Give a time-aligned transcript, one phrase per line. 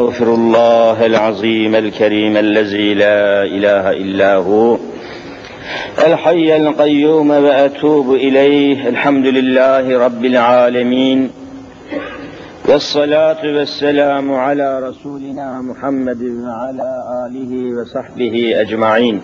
[0.00, 4.78] أستغفر الله العظيم الكريم الذي لا إله إلا هو
[5.98, 11.30] الحي القيوم وأتوب إليه الحمد لله رب العالمين
[12.68, 16.90] والصلاة والسلام على رسولنا محمد وعلى
[17.26, 19.20] آله وصحبه أجمعين.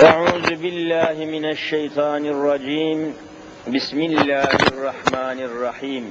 [0.00, 3.12] أعوذ بالله من الشيطان الرجيم
[3.74, 6.04] بسم الله الرحمن الرحيم.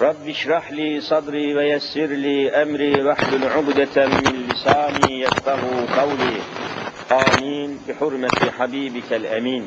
[0.00, 5.60] رب اشرح لي صدري ويسر لي أمري واحلل عقدة من لساني يفقه
[6.00, 6.36] قولي.
[7.12, 7.78] آمين.
[7.88, 9.66] بحرمة حبيبك الأمين.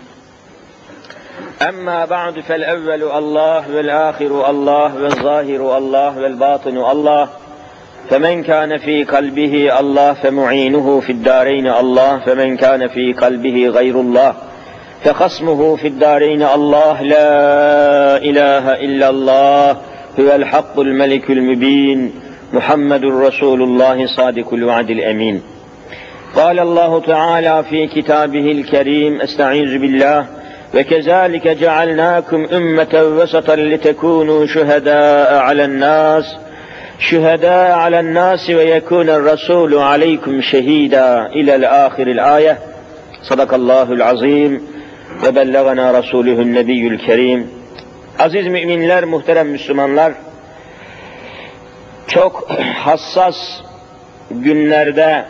[1.62, 7.30] أما بعد فالأول الله والآخر الله والظاهر الله والباطن الله.
[8.10, 12.20] فمن كان في قلبه الله فمعينه في الدارين الله.
[12.26, 14.34] فمن كان في قلبه غير الله
[15.04, 17.02] فخصمه في الدارين الله.
[17.02, 19.89] لا إله إلا الله.
[20.20, 22.12] هو الحق الملك المبين
[22.54, 25.42] محمد رسول الله صادق الوعد الأمين.
[26.36, 30.26] قال الله تعالى في كتابه الكريم أستعيذ بالله
[30.76, 36.24] وكذلك جعلناكم أمة وسطا لتكونوا شهداء على الناس
[37.00, 41.26] شهداء على الناس ويكون الرسول عليكم شهيدا.
[41.26, 42.58] إلى الآخر الآية.
[43.30, 44.62] صدق الله العظيم.
[45.28, 47.59] وبلغنا رسوله النبي الكريم.
[48.20, 50.14] Aziz müminler, muhterem Müslümanlar,
[52.08, 53.36] çok hassas
[54.32, 55.26] günlerde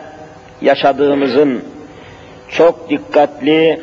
[0.60, 1.64] yaşadığımızın
[2.48, 3.80] çok dikkatli,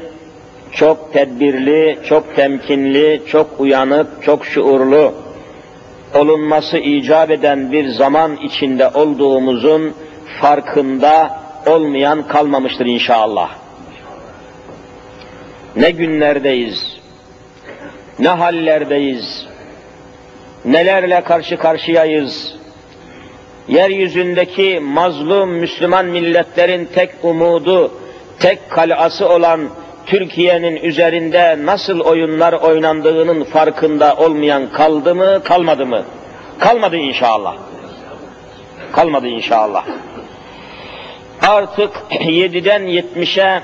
[0.72, 5.14] çok tedbirli, çok temkinli, çok uyanık, çok şuurlu
[6.16, 9.94] olunması icap eden bir zaman içinde olduğumuzun
[10.42, 13.49] farkında olmayan kalmamıştır inşallah.
[15.75, 16.96] Ne günlerdeyiz,
[18.19, 19.45] ne hallerdeyiz,
[20.65, 22.55] nelerle karşı karşıyayız.
[23.67, 27.91] Yeryüzündeki mazlum Müslüman milletlerin tek umudu,
[28.39, 29.69] tek kalası olan
[30.05, 36.03] Türkiye'nin üzerinde nasıl oyunlar oynandığının farkında olmayan kaldı mı, kalmadı mı?
[36.59, 37.55] Kalmadı inşallah.
[38.92, 39.86] Kalmadı inşallah.
[41.42, 43.61] Artık 7'den 70'e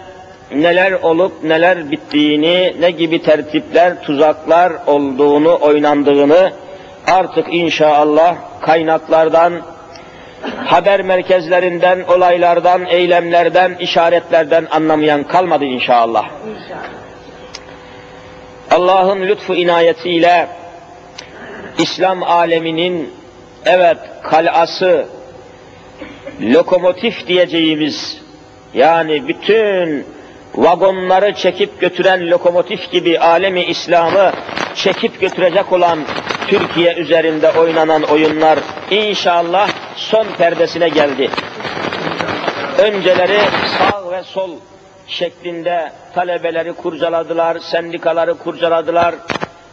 [0.52, 6.52] neler olup neler bittiğini, ne gibi tertipler, tuzaklar olduğunu, oynandığını
[7.08, 9.62] artık inşallah kaynaklardan,
[10.66, 16.26] haber merkezlerinden, olaylardan, eylemlerden, işaretlerden anlamayan kalmadı inşallah.
[18.72, 20.48] Allah'ın lütfu inayetiyle
[21.78, 23.14] İslam aleminin
[23.66, 25.06] evet kalası,
[26.42, 28.22] lokomotif diyeceğimiz
[28.74, 30.06] yani bütün
[30.56, 34.32] vagonları çekip götüren lokomotif gibi alemi İslam'ı
[34.76, 36.00] çekip götürecek olan
[36.48, 38.60] Türkiye üzerinde oynanan oyunlar
[38.92, 41.30] inşallah son perdesine geldi.
[42.78, 43.40] Önceleri
[43.78, 44.52] sağ ve sol
[45.08, 49.16] şeklinde talebeleri kurcaladılar, sendikaları kurcaladılar,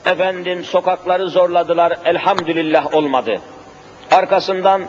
[0.06, 3.36] efendim sokakları zorladılar, elhamdülillah olmadı.
[4.10, 4.82] Arkasından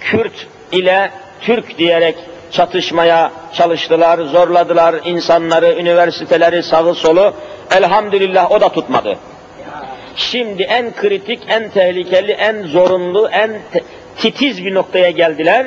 [0.00, 1.10] Kürt ile
[1.40, 2.16] Türk diyerek
[2.52, 7.34] çatışmaya çalıştılar, zorladılar insanları, üniversiteleri, sağı solu.
[7.76, 9.16] Elhamdülillah o da tutmadı.
[10.16, 13.50] Şimdi en kritik, en tehlikeli, en zorunlu, en
[14.18, 15.66] titiz bir noktaya geldiler.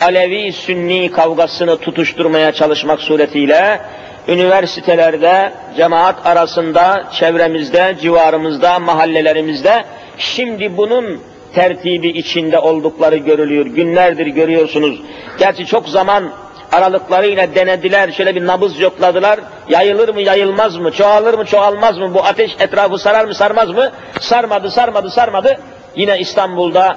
[0.00, 3.80] Alevi-Sünni kavgasını tutuşturmaya çalışmak suretiyle
[4.28, 9.84] üniversitelerde, cemaat arasında, çevremizde, civarımızda, mahallelerimizde
[10.18, 11.20] şimdi bunun
[11.54, 13.66] tertibi içinde oldukları görülüyor.
[13.66, 15.00] Günlerdir görüyorsunuz.
[15.38, 16.30] Gerçi çok zaman
[16.72, 19.40] aralıklarıyla denediler, şöyle bir nabız yokladılar.
[19.68, 23.90] Yayılır mı, yayılmaz mı, çoğalır mı, çoğalmaz mı, bu ateş etrafı sarar mı, sarmaz mı?
[24.20, 25.60] Sarmadı, sarmadı, sarmadı.
[25.96, 26.96] Yine İstanbul'da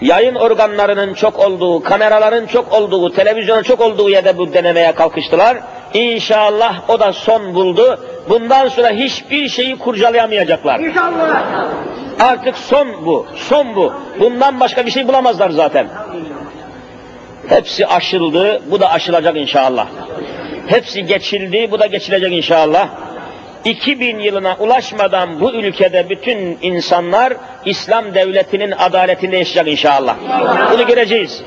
[0.00, 5.56] yayın organlarının çok olduğu, kameraların çok olduğu, televizyonun çok olduğu yerde bu denemeye kalkıştılar.
[5.94, 7.98] İnşallah o da son buldu.
[8.28, 10.80] Bundan sonra hiçbir şeyi kurcalayamayacaklar.
[10.80, 11.44] İnşallah.
[12.20, 13.92] Artık son bu, son bu.
[14.20, 15.86] Bundan başka bir şey bulamazlar zaten.
[17.48, 19.86] Hepsi aşıldı, bu da aşılacak inşallah.
[20.66, 22.88] Hepsi geçildi, bu da geçilecek inşallah.
[23.64, 27.32] 2000 yılına ulaşmadan bu ülkede bütün insanlar
[27.64, 30.16] İslam devletinin adaletinde yaşayacak inşallah.
[30.72, 31.42] Bunu göreceğiz.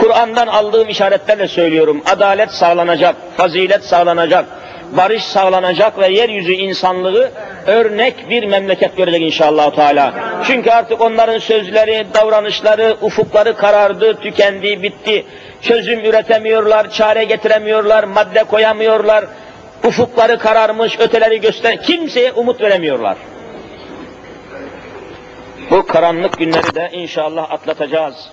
[0.00, 2.02] Kur'an'dan aldığım işaretlerle söylüyorum.
[2.12, 4.44] Adalet sağlanacak, fazilet sağlanacak,
[4.96, 7.30] barış sağlanacak ve yeryüzü insanlığı
[7.66, 10.14] örnek bir memleket görecek inşallah Teala.
[10.46, 15.24] Çünkü artık onların sözleri, davranışları, ufukları karardı, tükendi, bitti.
[15.62, 19.24] Çözüm üretemiyorlar, çare getiremiyorlar, madde koyamıyorlar.
[19.84, 23.16] Ufukları kararmış, öteleri göster, kimseye umut veremiyorlar.
[25.70, 28.30] Bu karanlık günleri de inşallah atlatacağız.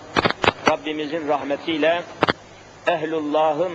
[0.72, 2.02] Rabbimizin rahmetiyle
[2.88, 3.72] ehlullahın,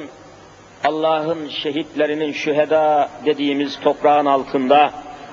[0.85, 4.91] Allah'ın şehitlerinin şüheda dediğimiz toprağın altında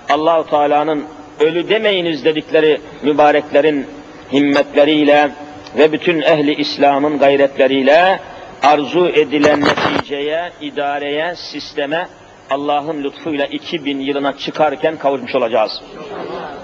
[0.09, 1.05] Allahu Teala'nın
[1.39, 3.87] ölü demeyiniz dedikleri mübareklerin
[4.33, 5.31] himmetleriyle
[5.77, 8.19] ve bütün ehli İslam'ın gayretleriyle
[8.63, 12.07] arzu edilen neticeye, idareye, sisteme
[12.51, 15.81] Allah'ın lütfuyla 2000 yılına çıkarken kavuşmuş olacağız.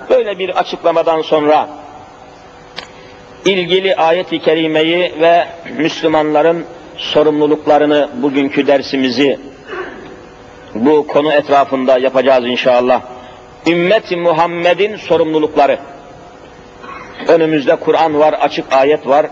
[0.10, 1.69] Böyle bir açıklamadan sonra
[3.45, 5.48] ilgili ayet-i kerimeyi ve
[5.78, 6.66] Müslümanların
[6.98, 9.39] sorumluluklarını bugünkü dersimizi
[10.75, 13.01] bu konu etrafında yapacağız inşallah.
[13.68, 15.80] Ümmeti Muhammed'in sorumlulukları.
[17.28, 19.28] Önümüzde Kur'an var, açık ayet var.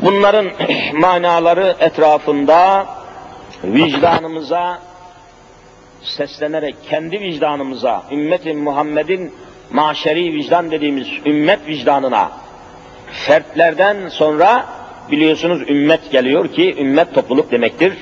[0.00, 0.46] Bunların
[0.92, 2.86] manaları etrafında
[3.64, 4.78] vicdanımıza
[6.04, 9.32] seslenerek kendi vicdanımıza, ümmeti Muhammed'in
[9.70, 12.30] maşeri vicdan dediğimiz ümmet vicdanına,
[13.12, 14.66] fertlerden sonra
[15.10, 17.92] biliyorsunuz ümmet geliyor ki ümmet topluluk demektir.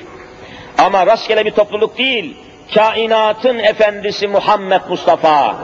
[0.77, 2.35] Ama rastgele bir topluluk değil,
[2.73, 5.55] kainatın efendisi Muhammed Mustafa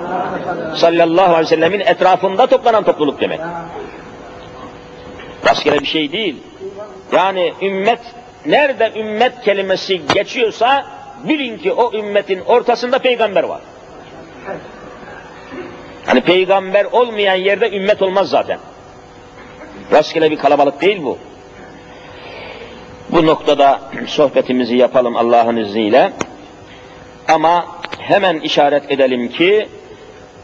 [0.76, 3.40] sallallahu aleyhi ve sellemin etrafında toplanan topluluk demek.
[5.48, 6.36] Rastgele bir şey değil.
[7.12, 8.00] Yani ümmet,
[8.46, 10.86] nerede ümmet kelimesi geçiyorsa
[11.24, 13.62] bilin ki o ümmetin ortasında peygamber var.
[16.06, 18.60] Hani peygamber olmayan yerde ümmet olmaz zaten.
[19.92, 21.18] Rastgele bir kalabalık değil bu.
[23.10, 26.12] Bu noktada sohbetimizi yapalım Allah'ın izniyle.
[27.28, 27.66] Ama
[28.00, 29.68] hemen işaret edelim ki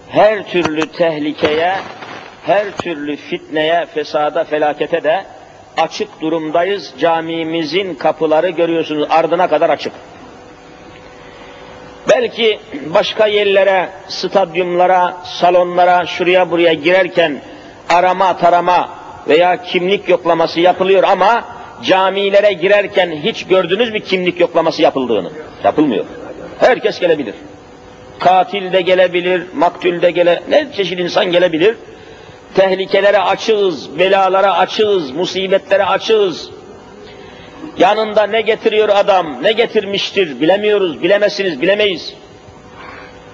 [0.10, 1.76] her türlü tehlikeye,
[2.46, 5.26] her türlü fitneye, fesada, felakete de
[5.78, 6.94] açık durumdayız.
[7.00, 9.94] Camimizin kapıları görüyorsunuz ardına kadar açık.
[12.10, 12.60] Belki
[12.94, 17.42] başka yerlere, stadyumlara, salonlara, şuraya buraya girerken
[17.90, 18.90] arama tarama
[19.28, 21.44] veya kimlik yoklaması yapılıyor ama
[21.84, 25.30] camilere girerken hiç gördünüz mü kimlik yoklaması yapıldığını?
[25.64, 26.06] Yapılmıyor.
[26.60, 27.36] Herkes gelebilir.
[28.20, 31.76] Katil de gelebilir, maktul de gele, ne çeşit insan gelebilir.
[32.56, 36.50] Tehlikelere açığız, belalara açığız, musibetlere açığız.
[37.78, 42.14] Yanında ne getiriyor adam, ne getirmiştir bilemiyoruz, bilemezsiniz, bilemeyiz.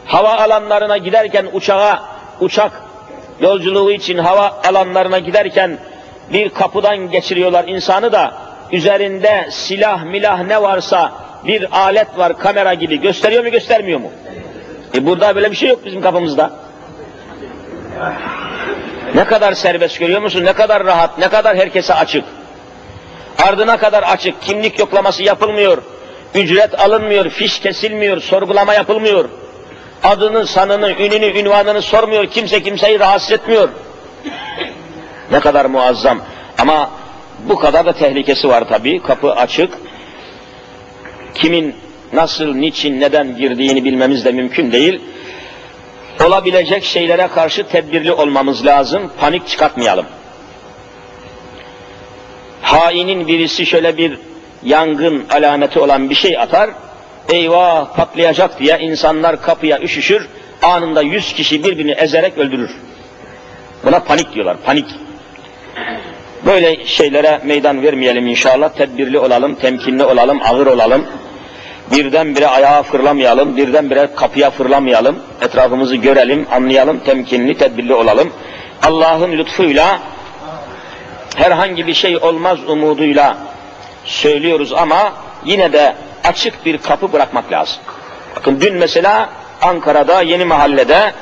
[0.06, 2.04] Hava alanlarına giderken uçağa,
[2.40, 2.72] uçak
[3.42, 5.78] yolculuğu için hava alanlarına giderken
[6.34, 8.34] bir kapıdan geçiriyorlar insanı da
[8.72, 11.14] üzerinde silah milah ne varsa
[11.46, 14.12] bir alet var kamera gibi gösteriyor mu göstermiyor mu?
[14.96, 16.52] E burada böyle bir şey yok bizim kapımızda.
[19.16, 20.46] Ne kadar serbest görüyor musun?
[20.46, 22.24] Ne kadar rahat, ne kadar herkese açık.
[23.38, 25.78] Ardına kadar açık, kimlik yoklaması yapılmıyor,
[26.36, 29.30] ücret alınmıyor, fiş kesilmiyor, sorgulama yapılmıyor.
[30.04, 33.70] Adını, sanını, ününü, ünvanını sormuyor, kimse kimseyi rahatsız etmiyor.
[35.32, 36.22] Ne kadar muazzam.
[36.58, 36.90] Ama
[37.50, 39.02] bu kadar da tehlikesi var tabii.
[39.02, 39.74] Kapı açık.
[41.34, 41.76] Kimin
[42.14, 45.02] nasıl, niçin, neden girdiğini bilmemiz de mümkün değil.
[46.26, 49.12] Olabilecek şeylere karşı tedbirli olmamız lazım.
[49.20, 50.06] Panik çıkartmayalım.
[52.62, 54.18] Hainin birisi şöyle bir
[54.64, 56.70] yangın alameti olan bir şey atar.
[57.30, 60.28] Eyvah patlayacak diye insanlar kapıya üşüşür.
[60.62, 62.72] Anında yüz kişi birbirini ezerek öldürür.
[63.86, 64.86] Buna panik diyorlar, panik.
[66.46, 68.70] Böyle şeylere meydan vermeyelim inşallah.
[68.70, 71.06] Tedbirli olalım, temkinli olalım, ağır olalım.
[71.92, 75.20] Birdenbire ayağa fırlamayalım, birdenbire kapıya fırlamayalım.
[75.42, 78.34] Etrafımızı görelim, anlayalım, temkinli, tedbirli olalım.
[78.84, 80.00] Allah'ın lütfuyla
[81.36, 83.38] herhangi bir şey olmaz umuduyla
[84.06, 85.14] söylüyoruz ama
[85.46, 87.78] yine de açık bir kapı bırakmak lazım.
[88.36, 89.30] Bakın dün mesela
[89.62, 91.14] Ankara'da Yeni Mahalle'de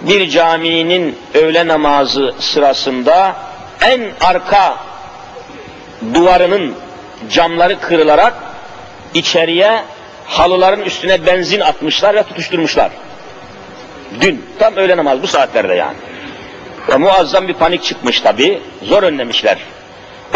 [0.00, 3.36] bir caminin öğle namazı sırasında
[3.80, 4.76] en arka
[6.14, 6.74] duvarının
[7.30, 8.34] camları kırılarak
[9.14, 9.82] içeriye
[10.26, 12.90] halıların üstüne benzin atmışlar ve tutuşturmuşlar.
[14.20, 15.96] Dün tam öğle namazı bu saatlerde yani.
[16.88, 18.62] Ve muazzam bir panik çıkmış tabi.
[18.82, 19.58] Zor önlemişler.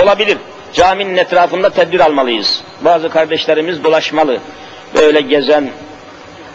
[0.02, 0.38] Olabilir.
[0.72, 2.62] Caminin etrafında tedbir almalıyız.
[2.80, 4.38] Bazı kardeşlerimiz dolaşmalı.
[4.94, 5.70] Böyle gezen,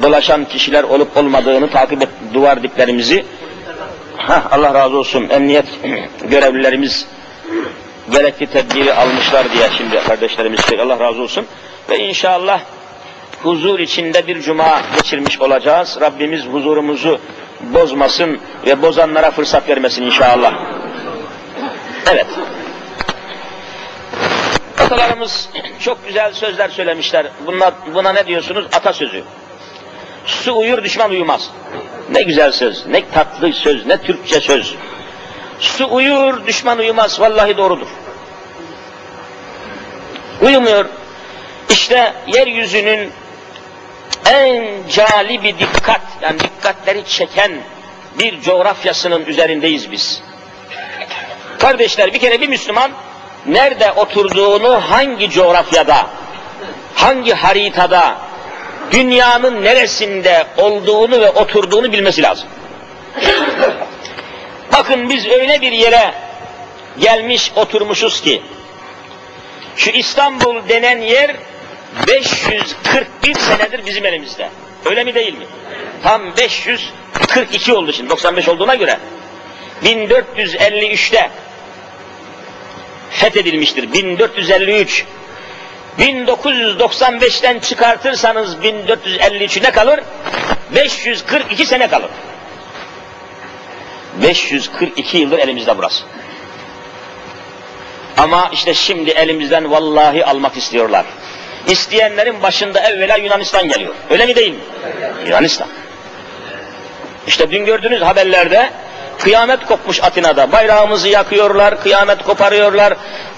[0.01, 3.25] dolaşan kişiler olup olmadığını takip et duvar diplerimizi.
[4.17, 5.29] Heh, Allah razı olsun.
[5.29, 5.65] Emniyet
[6.29, 7.07] görevlilerimiz
[8.11, 10.59] gerekli tedbiri almışlar diye şimdi kardeşlerimiz.
[10.81, 11.45] Allah razı olsun.
[11.89, 12.61] Ve inşallah
[13.43, 15.97] huzur içinde bir cuma geçirmiş olacağız.
[16.01, 17.19] Rabbimiz huzurumuzu
[17.61, 20.53] bozmasın ve bozanlara fırsat vermesin inşallah.
[22.11, 22.27] Evet.
[24.79, 25.49] Atalarımız
[25.79, 27.27] çok güzel sözler söylemişler.
[27.47, 28.65] Buna, buna ne diyorsunuz?
[28.73, 29.23] Atasözü.
[30.25, 31.49] Su uyur, düşman uyumaz.
[32.11, 34.75] Ne güzel söz, ne tatlı söz, ne Türkçe söz.
[35.59, 37.19] Su uyur, düşman uyumaz.
[37.19, 37.87] Vallahi doğrudur.
[40.41, 40.85] Uyumuyor.
[41.69, 43.11] İşte yeryüzünün
[44.25, 47.51] en cali bir dikkat, yani dikkatleri çeken
[48.19, 50.21] bir coğrafyasının üzerindeyiz biz.
[51.59, 52.91] Kardeşler bir kere bir Müslüman
[53.45, 56.07] nerede oturduğunu hangi coğrafyada,
[56.95, 58.17] hangi haritada,
[58.91, 62.49] dünyanın neresinde olduğunu ve oturduğunu bilmesi lazım.
[64.73, 66.13] Bakın biz öyle bir yere
[66.99, 68.41] gelmiş oturmuşuz ki,
[69.75, 71.35] şu İstanbul denen yer
[72.07, 74.49] 541 senedir bizim elimizde.
[74.85, 75.45] Öyle mi değil mi?
[76.03, 78.97] Tam 542 oldu şimdi 95 olduğuna göre.
[79.83, 81.29] 1453'te
[83.09, 83.93] fethedilmiştir.
[83.93, 85.05] 1453.
[85.99, 89.99] 1995'ten çıkartırsanız 1453 ne kalır?
[90.75, 92.09] 542 sene kalır.
[94.23, 96.03] 542 yıldır elimizde burası.
[98.17, 101.05] Ama işte şimdi elimizden vallahi almak istiyorlar.
[101.67, 103.93] İsteyenlerin başında evvela Yunanistan geliyor.
[104.09, 104.59] Öyle mi değil mi?
[105.25, 105.67] Yunanistan.
[107.27, 108.69] İşte dün gördünüz haberlerde
[109.19, 110.51] kıyamet kopmuş Atina'da.
[110.51, 112.93] Bayrağımızı yakıyorlar, kıyamet koparıyorlar,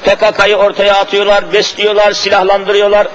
[0.05, 3.07] PKK'yı ortaya atıyorlar, besliyorlar, silahlandırıyorlar.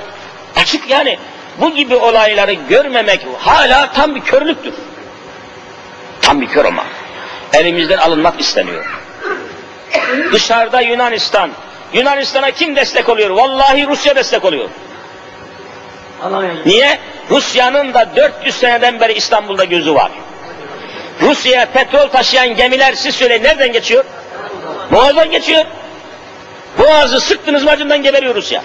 [0.56, 1.18] Açık yani.
[1.60, 4.74] Bu gibi olayları görmemek hala tam bir körlüktür.
[6.22, 6.84] Tam bir kör olma.
[7.52, 8.84] Elimizden alınmak isteniyor.
[10.32, 11.50] Dışarıda Yunanistan.
[11.92, 13.30] Yunanistan'a kim destek oluyor?
[13.30, 14.68] Vallahi Rusya destek oluyor.
[16.66, 16.98] Niye?
[17.30, 20.10] Rusya'nın da 400 seneden beri İstanbul'da gözü var.
[21.20, 24.04] Rusya'ya petrol taşıyan gemiler siz söyleyin nereden geçiyor?
[24.92, 25.64] Boğaz'dan geçiyor.
[26.78, 28.62] Boğaz'ı sıktınız mı acından geberiyor Rusya.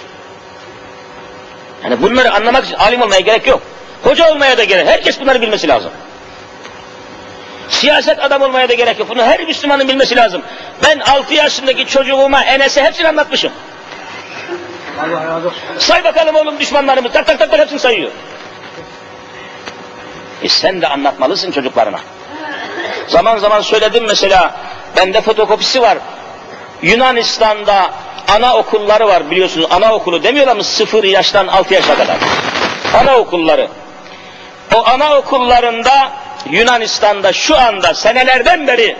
[1.83, 3.61] Yani bunları anlamak için alim olmaya gerek yok.
[4.03, 4.87] Hoca olmaya da gerek.
[4.87, 5.91] Herkes bunları bilmesi lazım.
[7.69, 9.09] Siyaset adam olmaya da gerek yok.
[9.09, 10.41] Bunu her Müslümanın bilmesi lazım.
[10.83, 13.51] Ben 6 yaşındaki çocuğuma Enes'e hepsini anlatmışım.
[14.99, 15.61] Allah razı olsun.
[15.77, 17.11] Say bakalım oğlum düşmanlarımı.
[17.11, 18.11] Tak tak tak tak hepsini sayıyor.
[20.43, 21.99] E sen de anlatmalısın çocuklarına.
[23.07, 24.55] Zaman zaman söyledim mesela.
[24.97, 25.97] Bende fotokopisi var.
[26.81, 27.91] Yunanistan'da
[28.27, 29.67] ana okulları var biliyorsunuz.
[29.71, 30.63] Ana okulu demiyorlar mı?
[30.63, 32.17] Sıfır yaştan altı yaşa kadar.
[32.93, 33.67] Ana okulları.
[34.75, 36.11] O ana okullarında
[36.49, 38.97] Yunanistan'da şu anda senelerden beri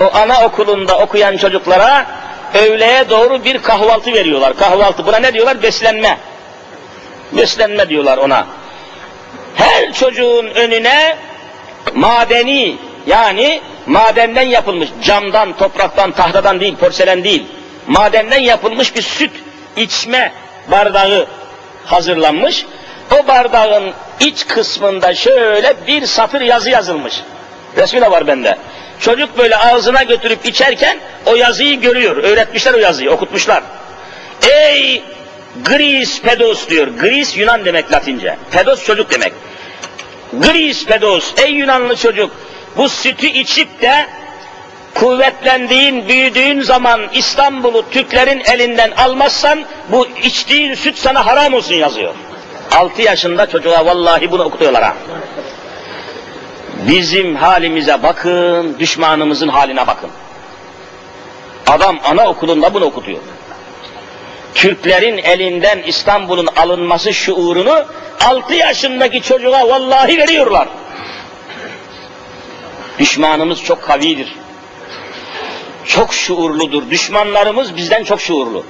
[0.00, 2.06] o ana okulunda okuyan çocuklara
[2.54, 4.56] öğleye doğru bir kahvaltı veriyorlar.
[4.56, 5.62] Kahvaltı buna ne diyorlar?
[5.62, 6.18] Beslenme.
[7.32, 8.46] Beslenme diyorlar ona.
[9.54, 11.16] Her çocuğun önüne
[11.94, 12.76] madeni
[13.06, 17.46] yani madenden yapılmış camdan, topraktan, tahtadan değil, porselen değil.
[17.86, 19.32] Madenden yapılmış bir süt
[19.76, 20.32] içme
[20.70, 21.26] bardağı
[21.86, 22.66] hazırlanmış.
[23.10, 27.14] O bardağın iç kısmında şöyle bir satır yazı yazılmış.
[27.76, 28.58] Resmi de var bende.
[29.00, 32.16] Çocuk böyle ağzına götürüp içerken o yazıyı görüyor.
[32.16, 33.62] Öğretmişler o yazıyı, okutmuşlar.
[34.50, 35.02] Ey
[35.64, 36.88] Gris pedos diyor.
[36.88, 38.36] Gris Yunan demek Latince.
[38.50, 39.32] Pedos çocuk demek.
[40.32, 42.30] Gris pedos, ey Yunanlı çocuk,
[42.76, 44.06] bu sütü içip de
[44.94, 52.14] kuvvetlendiğin, büyüdüğün zaman İstanbul'u Türklerin elinden almazsan bu içtiğin süt sana haram olsun yazıyor.
[52.72, 54.94] 6 yaşında çocuğa vallahi bunu okutuyorlar ha.
[56.88, 60.10] Bizim halimize bakın, düşmanımızın haline bakın.
[61.66, 63.18] Adam anaokulunda bunu okutuyor.
[64.54, 67.84] Türklerin elinden İstanbul'un alınması şuurunu
[68.24, 70.68] 6 yaşındaki çocuğa vallahi veriyorlar.
[72.98, 74.34] Düşmanımız çok kavidir.
[75.84, 76.90] Çok şuurludur.
[76.90, 78.64] Düşmanlarımız bizden çok şuurlu.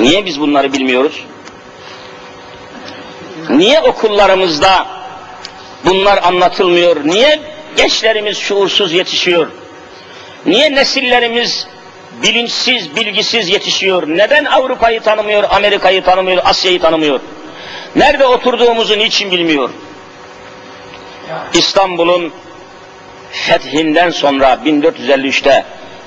[0.00, 1.24] Niye biz bunları bilmiyoruz?
[3.50, 4.86] Niye okullarımızda
[5.84, 7.04] bunlar anlatılmıyor?
[7.04, 7.40] Niye
[7.76, 9.46] gençlerimiz şuursuz yetişiyor?
[10.46, 11.66] Niye nesillerimiz
[12.22, 14.02] bilinçsiz, bilgisiz yetişiyor?
[14.08, 17.20] Neden Avrupa'yı tanımıyor, Amerika'yı tanımıyor, Asya'yı tanımıyor?
[17.96, 19.70] Nerede oturduğumuzu niçin bilmiyor?
[21.54, 22.32] İstanbul'un
[23.32, 25.64] fethinden sonra 1453'te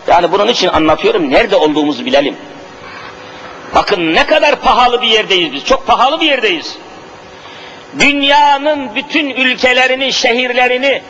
[0.07, 2.35] yani bunun için anlatıyorum nerede olduğumuzu bilelim.
[3.75, 5.65] Bakın ne kadar pahalı bir yerdeyiz biz.
[5.65, 6.77] Çok pahalı bir yerdeyiz.
[7.99, 11.01] Dünyanın bütün ülkelerini, şehirlerini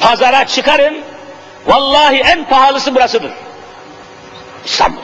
[0.00, 0.96] pazara çıkarın.
[1.66, 3.32] Vallahi en pahalısı burasıdır.
[4.64, 5.02] İstanbul.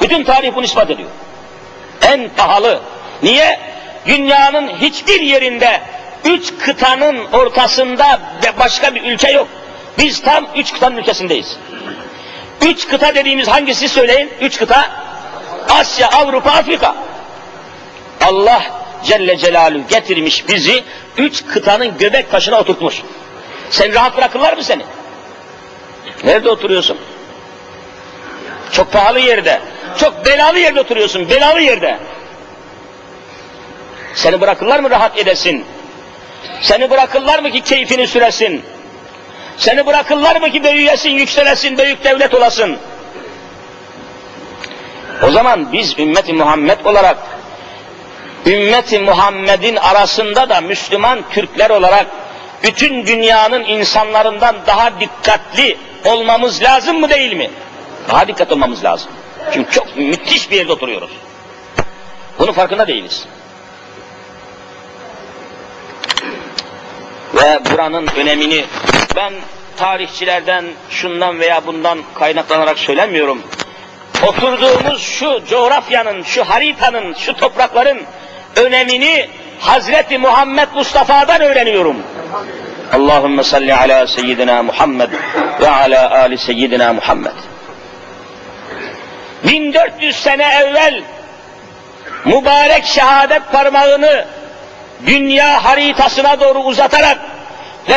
[0.00, 1.08] Bütün tarih bunu ispat ediyor.
[2.02, 2.80] En pahalı.
[3.22, 3.60] Niye?
[4.06, 5.80] Dünyanın hiçbir yerinde
[6.24, 8.20] üç kıtanın ortasında
[8.58, 9.48] başka bir ülke yok.
[9.98, 11.56] Biz tam üç kıtanın ülkesindeyiz.
[12.62, 14.30] Üç kıta dediğimiz hangisi söyleyin?
[14.40, 14.90] Üç kıta.
[15.68, 16.94] Asya, Avrupa, Afrika.
[18.26, 18.62] Allah
[19.04, 20.84] Celle Celaluhu getirmiş bizi
[21.16, 23.02] üç kıtanın göbek taşına oturtmuş.
[23.70, 24.82] Sen rahat bırakırlar mı seni?
[26.24, 26.98] Nerede oturuyorsun?
[28.72, 29.60] Çok pahalı yerde.
[29.98, 31.30] Çok belalı yerde oturuyorsun.
[31.30, 31.98] Belalı yerde.
[34.14, 35.64] Seni bırakırlar mı rahat edesin?
[36.60, 38.62] Seni bırakırlar mı ki keyfini süresin?
[39.56, 42.76] Seni bırakırlar mı ki büyüyesin, yükselesin, büyük devlet olasın?
[45.22, 47.16] O zaman biz ümmeti Muhammed olarak
[48.46, 52.06] ümmeti Muhammed'in arasında da Müslüman Türkler olarak
[52.62, 57.50] bütün dünyanın insanlarından daha dikkatli olmamız lazım mı değil mi?
[58.08, 59.10] Daha dikkat olmamız lazım.
[59.52, 61.10] Çünkü çok müthiş bir yerde oturuyoruz.
[62.38, 63.26] Bunun farkında değiliz.
[67.34, 68.64] Ve buranın önemini
[69.16, 69.32] ben
[69.76, 73.42] tarihçilerden şundan veya bundan kaynaklanarak söylemiyorum.
[74.22, 78.02] Oturduğumuz şu coğrafyanın, şu haritanın, şu toprakların
[78.56, 79.28] önemini
[79.60, 81.96] Hazreti Muhammed Mustafa'dan öğreniyorum.
[82.94, 85.10] Allahümme salli ala seyyidina Muhammed
[85.60, 87.32] ve ala ali seyyidina Muhammed.
[89.44, 91.02] 1400 sene evvel
[92.24, 94.24] mübarek şehadet parmağını
[95.06, 97.18] dünya haritasına doğru uzatarak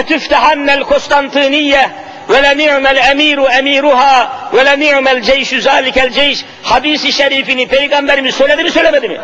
[0.08, 1.90] tüftehannel Konstantiniye
[2.30, 8.64] ve le ni'mel emiru emiruha ve le ni'mel ceyşü zalikel ceyş hadisi şerifini peygamberimiz söyledi
[8.64, 9.20] mi söylemedi mi?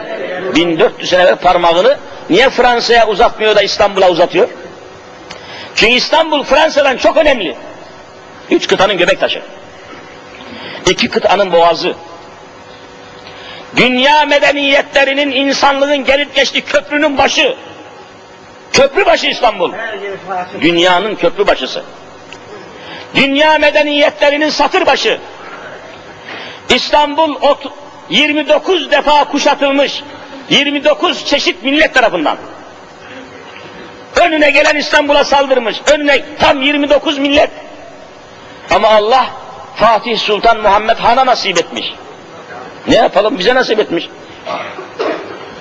[0.56, 1.98] 1400 sene evvel parmağını
[2.30, 4.48] niye Fransa'ya uzatmıyor da İstanbul'a uzatıyor?
[5.76, 7.56] Çünkü İstanbul Fransa'dan çok önemli.
[8.52, 9.42] Üç kıtanın göbek taşı.
[10.90, 11.94] İki kıtanın boğazı.
[13.76, 17.56] Dünya medeniyetlerinin insanlığın gelip geçtiği köprünün başı.
[18.74, 19.72] Köprü başı İstanbul.
[20.62, 21.84] Dünyanın köprü başısı.
[23.16, 25.20] Dünya medeniyetlerinin satır başı.
[26.70, 27.36] İstanbul
[28.10, 30.04] 29 defa kuşatılmış.
[30.50, 32.38] 29 çeşit millet tarafından.
[34.16, 35.78] Önüne gelen İstanbul'a saldırmış.
[35.92, 37.50] Önüne tam 29 millet.
[38.72, 39.26] Ama Allah
[39.76, 41.94] Fatih Sultan Muhammed Han'a nasip etmiş.
[42.88, 44.10] Ne yapalım bize nasip etmiş.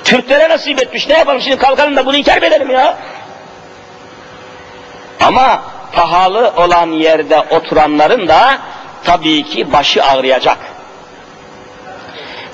[0.04, 1.08] Türklere nasip etmiş.
[1.08, 2.98] Ne yapalım şimdi kalkalım da bunu inkar edelim ya.
[5.20, 5.62] Ama
[5.94, 8.58] pahalı olan yerde oturanların da
[9.04, 10.58] tabii ki başı ağrıyacak.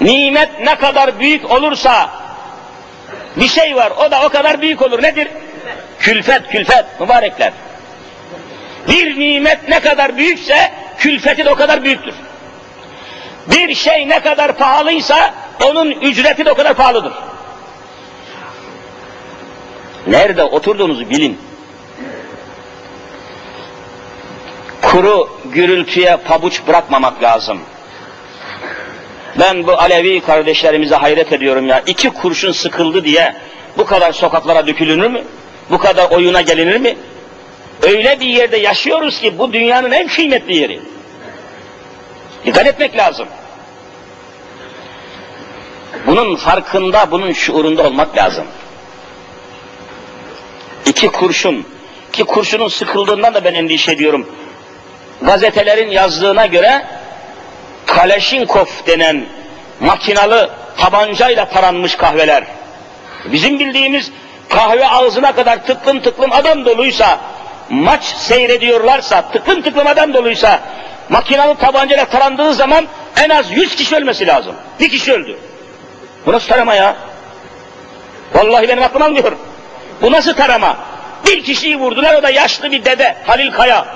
[0.01, 2.11] Nimet ne kadar büyük olursa
[3.37, 5.03] bir şey var o da o kadar büyük olur.
[5.03, 5.29] Nedir?
[5.99, 7.53] Külfet, külfet, mübarekler.
[8.89, 12.15] Bir nimet ne kadar büyükse külfeti de o kadar büyüktür.
[13.47, 17.13] Bir şey ne kadar pahalıysa onun ücreti de o kadar pahalıdır.
[20.07, 21.50] Nerede oturduğunuzu bilin.
[24.83, 27.61] Kuru gürültüye pabuç bırakmamak lazım.
[29.39, 31.83] Ben bu Alevi kardeşlerimize hayret ediyorum ya.
[31.87, 33.37] İki kurşun sıkıldı diye
[33.79, 35.25] bu kadar sokaklara dökülünür mü?
[35.71, 36.97] Bu kadar oyuna gelinir mi?
[37.83, 40.81] Öyle bir yerde yaşıyoruz ki bu dünyanın en kıymetli yeri.
[42.47, 43.29] Dikkat etmek lazım.
[46.07, 48.45] Bunun farkında, bunun şuurunda olmak lazım.
[50.87, 51.67] İki kurşun,
[52.13, 54.27] ki kurşunun sıkıldığından da ben endişe ediyorum.
[55.23, 56.87] Gazetelerin yazdığına göre
[57.87, 59.25] Kaleşinkov denen
[59.81, 62.45] makinalı tabancayla taranmış kahveler.
[63.25, 64.13] Bizim bildiğimiz
[64.49, 67.19] kahve ağzına kadar tıklım tıklım adam doluysa,
[67.71, 70.61] maç seyrediyorlarsa, tıklım tıklım adam doluysa,
[71.09, 72.87] makinalı tabancayla tarandığı zaman
[73.25, 74.55] en az 100 kişi ölmesi lazım.
[74.81, 75.39] Bir kişi öldü.
[76.27, 76.97] Bu nasıl tarama ya?
[78.35, 79.33] Vallahi benim aklım almıyor.
[80.03, 80.77] Bu nasıl tarama?
[81.27, 83.87] Bir kişiyi vurdular, o da yaşlı bir dede, Halil Kaya.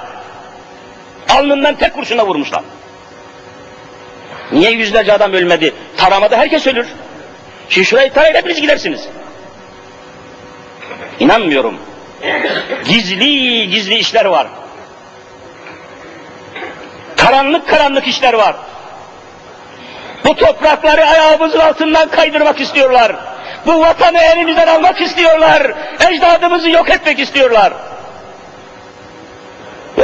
[1.35, 2.62] Alnından tek kurşuna vurmuşlar.
[4.53, 5.75] Niye yüzlerce adam ölmedi?
[5.97, 6.87] Taramada herkes ölür.
[7.68, 9.09] Şimdi şurayı tarayın hepiniz gidersiniz.
[11.20, 11.79] İnanmıyorum.
[12.85, 14.47] Gizli gizli işler var.
[17.16, 18.57] Karanlık karanlık işler var.
[20.25, 23.16] Bu toprakları ayağımızın altından kaydırmak istiyorlar.
[23.66, 25.73] Bu vatanı elimizden almak istiyorlar.
[26.11, 27.73] Ecdadımızı yok etmek istiyorlar.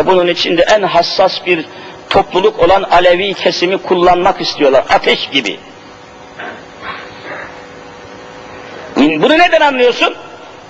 [0.01, 1.65] Ve bunun içinde en hassas bir
[2.11, 4.85] topluluk olan Alevi kesimi kullanmak istiyorlar.
[4.89, 5.59] Ateş gibi.
[8.97, 10.15] Bunu neden anlıyorsun?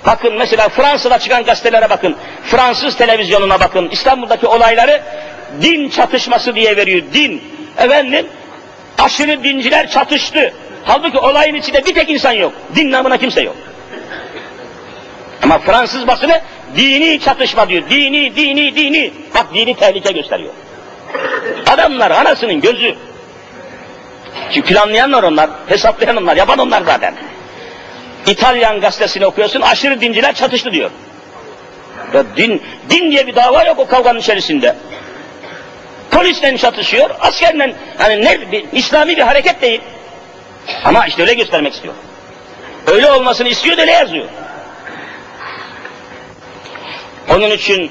[0.07, 2.17] Bakın mesela Fransa'da çıkan gazetelere bakın.
[2.45, 3.89] Fransız televizyonuna bakın.
[3.89, 5.03] İstanbul'daki olayları
[5.63, 7.03] din çatışması diye veriyor.
[7.15, 7.43] Din.
[7.79, 8.27] Efendim
[8.99, 10.55] aşırı dinciler çatıştı.
[10.85, 12.53] Halbuki olayın içinde bir tek insan yok.
[12.75, 13.57] Din namına kimse yok.
[15.43, 16.41] Ama Fransız basını
[16.77, 17.83] dini çatışma diyor.
[17.91, 19.13] Dini, dini, dini.
[19.35, 20.53] Bak dini tehlike gösteriyor.
[21.67, 22.95] Adamlar anasının gözü.
[24.53, 27.15] Çünkü planlayanlar onlar, hesaplayan onlar, yapan onlar zaten.
[28.27, 30.91] İtalyan gazetesini okuyorsun, aşırı dinciler çatıştı diyor.
[32.15, 34.77] Ya din, din diye bir dava yok o kavganın içerisinde.
[36.11, 39.81] Polisle çatışıyor, askerle, hani ne, bir, İslami bir hareket değil.
[40.85, 41.95] Ama işte öyle göstermek istiyor.
[42.87, 44.25] Öyle olmasını istiyor öyle yazıyor.
[47.29, 47.91] Onun için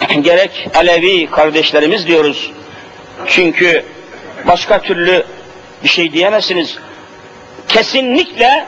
[0.20, 2.50] gerek Alevi kardeşlerimiz diyoruz.
[3.26, 3.84] Çünkü
[4.46, 5.24] başka türlü
[5.84, 6.78] bir şey diyemezsiniz.
[7.68, 8.66] Kesinlikle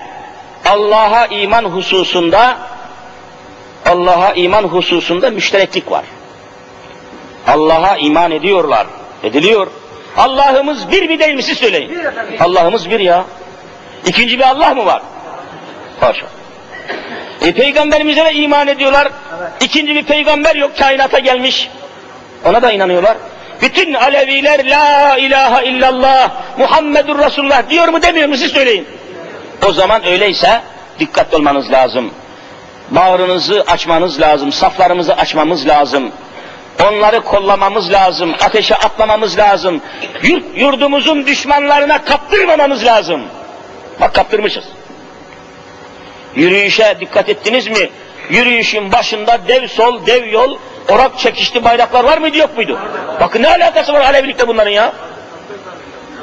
[0.65, 2.59] Allah'a iman hususunda
[3.87, 6.05] Allah'a iman hususunda müştereklik var.
[7.47, 8.87] Allah'a iman ediyorlar.
[9.23, 9.67] Ediliyor.
[10.17, 11.99] Allah'ımız bir mi değil mi siz söyleyin.
[12.41, 13.25] Allah'ımız bir ya.
[14.07, 15.03] İkinci bir Allah mı var?
[16.01, 16.27] Haşa.
[17.45, 19.09] E, peygamberimize de iman ediyorlar.
[19.61, 21.71] İkinci bir peygamber yok kainata gelmiş.
[22.45, 23.17] Ona da inanıyorlar.
[23.63, 28.87] Bütün Aleviler la ilahe illallah Muhammedur Resulullah diyor mu demiyor mu siz söyleyin.
[29.69, 30.61] O zaman öyleyse
[30.99, 32.11] dikkatli olmanız lazım.
[32.91, 36.13] Bağrınızı açmanız lazım, saflarımızı açmamız lazım.
[36.89, 39.81] Onları kollamamız lazım, ateşe atlamamız lazım.
[40.23, 43.23] Yurt, yurdumuzun düşmanlarına kaptırmamamız lazım.
[44.01, 44.65] Bak kaptırmışız.
[46.37, 47.91] Yürüyüşe dikkat ettiniz mi?
[48.31, 52.79] Yürüyüşün başında dev sol, dev yol, orak çekişli bayraklar var mıydı yok muydu?
[53.21, 54.93] Bakın ne alakası var Alevilikle bunların ya?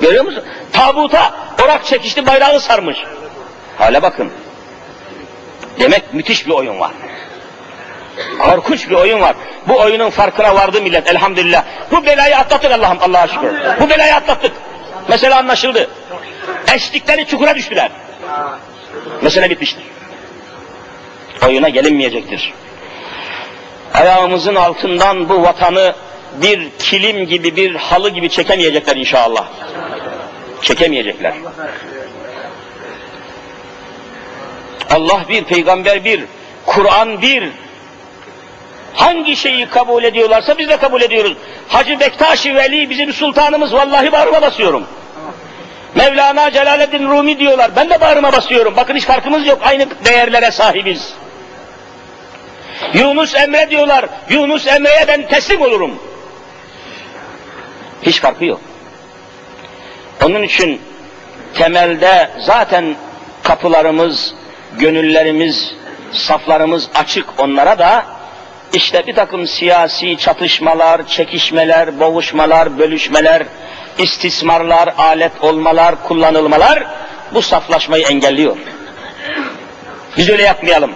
[0.01, 0.43] Görüyor musun?
[0.73, 2.97] Tabuta orak çekişli bayrağı sarmış.
[3.77, 4.31] Hale bakın.
[5.79, 6.91] Demek müthiş bir oyun var.
[8.39, 9.35] Korkunç bir oyun var.
[9.67, 11.63] Bu oyunun farkına vardı millet elhamdülillah.
[11.91, 13.49] Bu belayı atlattık Allah'ım Allah'a şükür.
[13.79, 14.51] Bu belayı atlattık.
[15.07, 15.89] Mesela anlaşıldı.
[16.75, 17.91] Eşlikleri çukura düştüler.
[19.21, 19.83] Mesele bitmiştir.
[21.47, 22.53] Oyuna gelinmeyecektir.
[23.93, 25.93] Ayağımızın altından bu vatanı
[26.41, 29.45] bir kilim gibi, bir halı gibi çekemeyecekler inşallah.
[30.61, 31.33] Çekemeyecekler.
[34.89, 36.23] Allah bir, peygamber bir,
[36.65, 37.49] Kur'an bir.
[38.93, 41.33] Hangi şeyi kabul ediyorlarsa biz de kabul ediyoruz.
[41.67, 44.83] Hacı Bektaş-ı Veli bizim sultanımız vallahi bağrıma basıyorum.
[45.95, 47.71] Mevlana Celaleddin Rumi diyorlar.
[47.75, 48.73] Ben de bağrıma basıyorum.
[48.75, 49.59] Bakın hiç farkımız yok.
[49.63, 51.13] Aynı değerlere sahibiz.
[52.93, 54.05] Yunus Emre diyorlar.
[54.29, 55.99] Yunus Emre'ye ben teslim olurum.
[58.03, 58.61] Hiç farkı yok.
[60.25, 60.81] Onun için
[61.53, 62.95] temelde zaten
[63.43, 64.33] kapılarımız,
[64.79, 65.75] gönüllerimiz,
[66.11, 68.05] saflarımız açık onlara da
[68.73, 73.43] işte bir takım siyasi çatışmalar, çekişmeler, boğuşmalar, bölüşmeler,
[73.97, 76.83] istismarlar, alet olmalar, kullanılmalar
[77.33, 78.57] bu saflaşmayı engelliyor.
[80.17, 80.91] Biz öyle yapmayalım.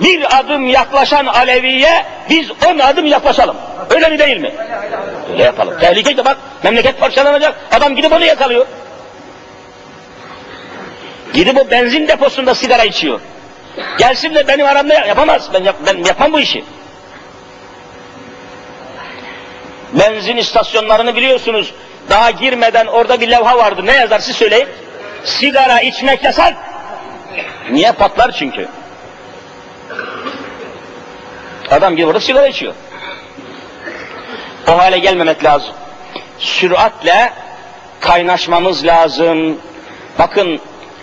[0.00, 3.56] Bir adım yaklaşan Alevi'ye biz on adım yaklaşalım.
[3.90, 4.54] Öyle mi değil mi?
[5.32, 5.80] Öyle yapalım.
[5.80, 7.54] Tehlike de bak memleket parçalanacak.
[7.72, 8.66] Adam gidip onu yakalıyor.
[11.34, 13.20] Gidip o benzin deposunda sigara içiyor.
[13.98, 15.48] Gelsin de benim aramda yapamaz.
[15.54, 16.64] Ben, yap, ben yapmam bu işi.
[19.92, 21.74] Benzin istasyonlarını biliyorsunuz.
[22.10, 23.86] Daha girmeden orada bir levha vardı.
[23.86, 24.68] Ne yazar siz söyleyin.
[25.24, 26.54] Sigara içmek yasak.
[27.70, 28.68] Niye patlar çünkü?
[31.72, 32.74] Adam gibi orada sigara içiyor.
[34.68, 35.74] O hale gelmemek lazım.
[36.38, 37.32] Süratle
[38.00, 39.58] kaynaşmamız lazım.
[40.18, 40.60] Bakın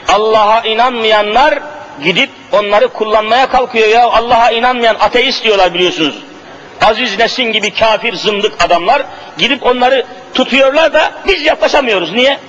[0.07, 1.59] Allah'a inanmayanlar
[2.03, 4.03] gidip onları kullanmaya kalkıyor ya.
[4.03, 6.23] Allah'a inanmayan ateist diyorlar biliyorsunuz.
[6.81, 9.05] Aziz Nesin gibi kafir zındık adamlar
[9.37, 12.11] gidip onları tutuyorlar da biz yaklaşamıyoruz.
[12.11, 12.39] Niye?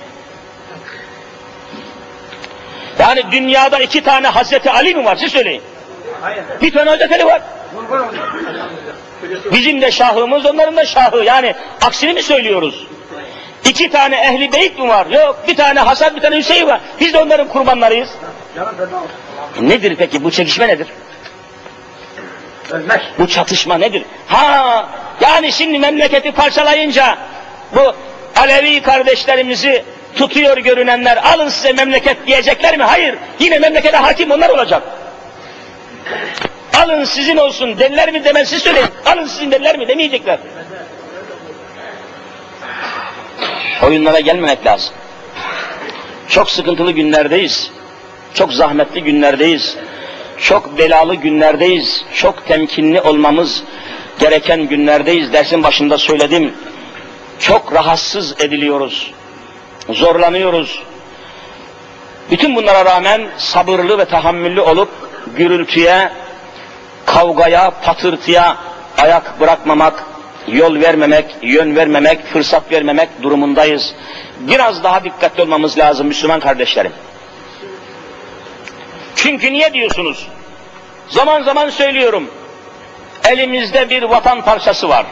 [2.99, 5.61] Yani dünyada iki tane Hazreti Ali mi var siz söyleyin.
[6.61, 7.41] Bir tane Hazreti Ali var.
[9.51, 11.23] Bizim de şahımız onların da şahı.
[11.23, 12.87] Yani aksini mi söylüyoruz?
[13.65, 15.05] İki tane ehli beyt mi var?
[15.05, 15.43] Yok.
[15.47, 16.81] Bir tane Hasan bir tane Hüseyin var.
[16.99, 18.09] Biz de onların kurbanlarıyız.
[19.61, 20.87] Nedir peki bu çekişme nedir?
[22.71, 23.01] Ölmek.
[23.19, 24.03] Bu çatışma nedir?
[24.27, 24.89] Ha,
[25.21, 27.17] yani şimdi memleketi parçalayınca
[27.75, 27.93] bu
[28.35, 32.83] Alevi kardeşlerimizi tutuyor görünenler alın size memleket diyecekler mi?
[32.83, 33.15] Hayır.
[33.39, 34.83] Yine memlekete hakim onlar olacak.
[36.83, 38.87] Alın sizin olsun derler mi demez siz söyleyin.
[39.05, 40.39] Alın sizin derler mi demeyecekler.
[43.83, 44.93] Oyunlara gelmemek lazım.
[46.29, 47.71] Çok sıkıntılı günlerdeyiz.
[48.33, 49.77] Çok zahmetli günlerdeyiz.
[50.37, 52.05] Çok belalı günlerdeyiz.
[52.13, 53.63] Çok temkinli olmamız
[54.19, 55.33] gereken günlerdeyiz.
[55.33, 56.53] Dersin başında söyledim.
[57.39, 59.11] Çok rahatsız ediliyoruz.
[59.89, 60.83] Zorlanıyoruz.
[62.31, 64.89] Bütün bunlara rağmen sabırlı ve tahammüllü olup
[65.37, 66.11] gürültüye,
[67.05, 68.57] kavgaya, patırtıya
[68.97, 70.03] ayak bırakmamak,
[70.47, 73.93] yol vermemek, yön vermemek, fırsat vermemek durumundayız.
[74.39, 76.91] Biraz daha dikkatli olmamız lazım Müslüman kardeşlerim.
[79.15, 80.27] Çünkü niye diyorsunuz?
[81.09, 82.31] Zaman zaman söylüyorum.
[83.29, 85.05] Elimizde bir vatan parçası var.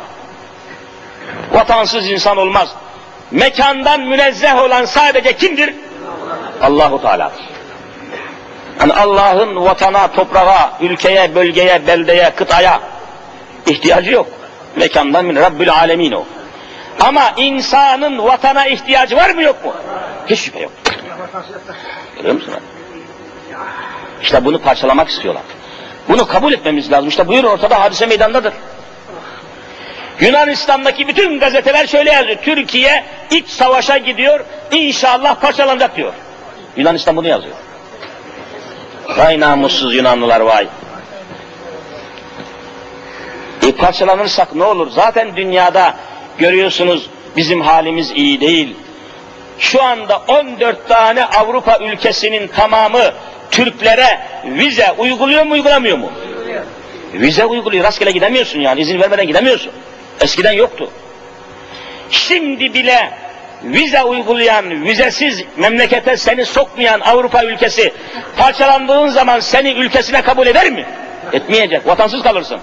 [1.51, 2.69] Vatansız insan olmaz.
[3.31, 5.75] Mekandan münezzeh olan sadece kimdir?
[6.61, 7.31] Allahu Teala.
[8.79, 12.81] Yani Allah'ın vatana, toprağa, ülkeye, bölgeye, beldeye, kıtaya
[13.67, 14.27] ihtiyacı yok.
[14.75, 16.25] Mekandan min Rabbül Alemin o.
[16.99, 19.73] Ama insanın vatana ihtiyacı var mı yok mu?
[20.27, 20.71] Hiç şüphe yok.
[22.17, 22.53] Görüyor musun?
[24.21, 25.43] İşte bunu parçalamak istiyorlar.
[26.09, 27.09] Bunu kabul etmemiz lazım.
[27.09, 28.53] İşte buyur ortada hadise meydandadır.
[30.19, 32.37] Yunanistan'daki bütün gazeteler şöyle yazıyor.
[32.41, 34.39] Türkiye iç savaşa gidiyor,
[34.71, 36.13] inşallah parçalanacak diyor.
[36.75, 37.55] Yunanistan bunu yazıyor.
[39.17, 40.67] Vay namussuz Yunanlılar vay.
[43.67, 44.91] E parçalanırsak ne olur?
[44.91, 45.95] Zaten dünyada
[46.37, 48.75] görüyorsunuz bizim halimiz iyi değil.
[49.59, 53.13] Şu anda 14 tane Avrupa ülkesinin tamamı
[53.51, 56.11] Türklere vize uyguluyor mu uygulamıyor mu?
[57.13, 57.83] Vize uyguluyor.
[57.83, 58.81] Rastgele gidemiyorsun yani.
[58.81, 59.71] izin vermeden gidemiyorsun.
[60.21, 60.89] Eskiden yoktu.
[62.09, 63.11] Şimdi bile
[63.63, 67.93] vize uygulayan, vizesiz memlekete seni sokmayan Avrupa ülkesi
[68.37, 70.85] parçalandığın zaman seni ülkesine kabul eder mi?
[71.33, 71.87] Etmeyecek.
[71.87, 72.59] Vatansız kalırsın.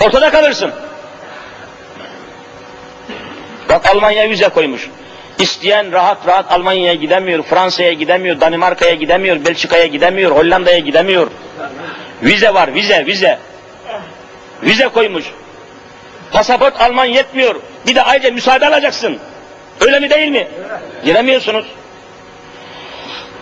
[0.00, 0.72] Ortada kalırsın.
[3.68, 4.88] Bak Almanya vize koymuş.
[5.38, 11.30] İsteyen rahat rahat Almanya'ya gidemiyor, Fransa'ya gidemiyor, Danimarka'ya gidemiyor, Belçika'ya gidemiyor, Hollanda'ya gidemiyor.
[12.22, 13.38] Vize var, vize, vize.
[14.62, 15.24] Vize koymuş.
[16.32, 17.54] Pasaport alman yetmiyor.
[17.86, 19.18] Bir de ayrıca müsaade alacaksın.
[19.80, 20.48] Öyle mi değil mi?
[21.04, 21.66] Giremiyorsunuz.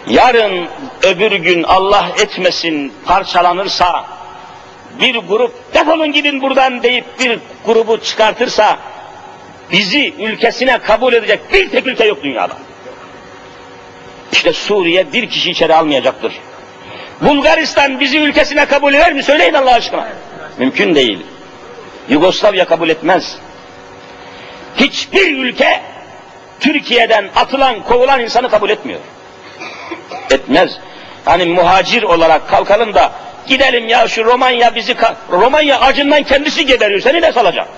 [0.06, 0.68] Yarın
[1.02, 4.04] öbür gün Allah etmesin parçalanırsa
[5.00, 8.78] bir grup defolun gidin buradan deyip bir grubu çıkartırsa
[9.72, 12.56] bizi ülkesine kabul edecek bir tek ülke yok dünyada.
[14.32, 16.32] İşte Suriye bir kişi içeri almayacaktır.
[17.20, 19.22] Bulgaristan bizi ülkesine kabul eder mi?
[19.22, 20.08] Söyleyin Allah aşkına.
[20.58, 21.18] Mümkün değil.
[22.08, 23.38] Yugoslavya kabul etmez.
[24.76, 25.82] Hiçbir ülke
[26.60, 29.00] Türkiye'den atılan, kovulan insanı kabul etmiyor.
[30.30, 30.78] Etmez.
[31.24, 33.12] Hani muhacir olarak kalkalım da
[33.46, 34.96] gidelim ya şu Romanya bizi
[35.30, 37.00] Romanya acından kendisi geberiyor.
[37.00, 37.68] Seni ne salacak?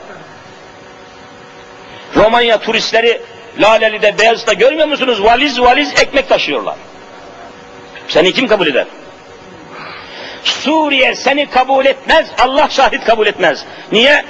[2.17, 3.21] Romanya turistleri
[3.59, 5.25] Laleli'de, Beyazıt'ta görmüyor musunuz?
[5.25, 6.77] Valiz valiz ekmek taşıyorlar.
[8.09, 8.87] Seni kim kabul eder?
[10.45, 13.65] Suriye seni kabul etmez, Allah şahit kabul etmez.
[13.93, 14.25] Niye?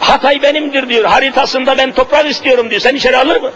[0.00, 3.52] Hatay benimdir diyor, haritasında ben toprak istiyorum diyor, sen içeri alır mı?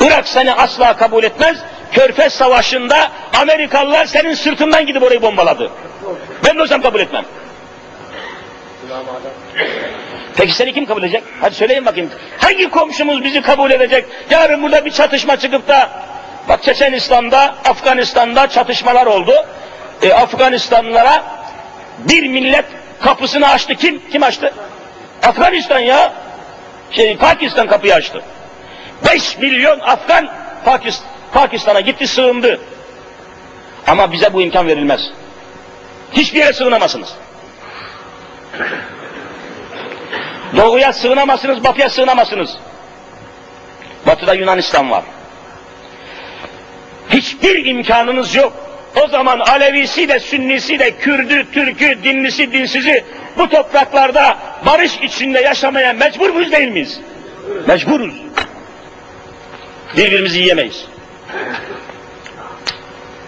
[0.00, 1.56] Irak seni asla kabul etmez,
[1.92, 5.70] Körfez Savaşı'nda Amerikalılar senin sırtından gidip orayı bombaladı.
[6.46, 7.24] Ben de olsam kabul etmem.
[10.36, 11.22] Peki seni kim kabul edecek?
[11.40, 12.10] Hadi söyleyin bakayım.
[12.38, 14.04] Hangi komşumuz bizi kabul edecek?
[14.30, 15.90] Yarın burada bir çatışma çıkıp da
[16.48, 19.32] bak Çeçenistan'da, Afganistan'da çatışmalar oldu.
[20.02, 21.24] E, Afganistanlılara
[21.98, 22.64] bir millet
[23.02, 23.74] kapısını açtı.
[23.74, 24.10] Kim?
[24.10, 24.54] Kim açtı?
[25.22, 26.12] Afganistan ya.
[26.90, 28.22] Şey, Pakistan kapıyı açtı.
[29.06, 30.28] 5 milyon Afgan
[30.64, 32.60] Pakistan, Pakistan'a gitti sığındı.
[33.86, 35.00] Ama bize bu imkan verilmez.
[36.12, 37.14] Hiçbir yere sığınamazsınız.
[40.56, 42.56] Doğuya sığınamazsınız, batıya sığınamazsınız.
[44.06, 45.04] Batıda Yunanistan var.
[47.10, 48.52] Hiçbir imkanınız yok.
[49.02, 53.04] O zaman Alevisi de, Sünnisi de, Kürdü, Türkü, dinlisi, dinsizi
[53.38, 57.00] bu topraklarda barış içinde yaşamaya mecbur muyuz değil miyiz?
[57.66, 58.14] Mecburuz.
[59.96, 60.86] Birbirimizi yiyemeyiz.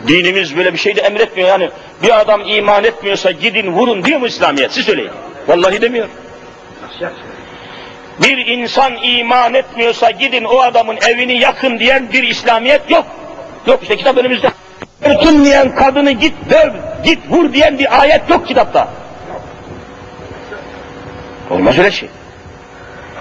[0.08, 1.70] Dinimiz böyle bir şey de emretmiyor yani.
[2.02, 4.72] Bir adam iman etmiyorsa gidin vurun diyor mu İslamiyet?
[4.72, 5.10] Siz söyleyin.
[5.48, 6.08] Vallahi demiyor.
[8.22, 13.06] Bir insan iman etmiyorsa gidin o adamın evini yakın diyen bir İslamiyet yok.
[13.66, 14.48] Yok işte kitap önümüzde.
[15.02, 16.72] Örtünmeyen kadını git döv,
[17.04, 18.88] git vur diyen bir ayet yok kitapta.
[21.50, 22.08] Olmaz öyle şey.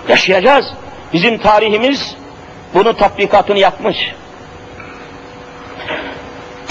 [0.07, 0.65] Yaşayacağız.
[1.13, 2.15] Bizim tarihimiz
[2.73, 3.97] bunu tatbikatını yapmış.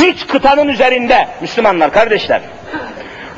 [0.04, 2.40] Üç kıtanın üzerinde Müslümanlar kardeşler,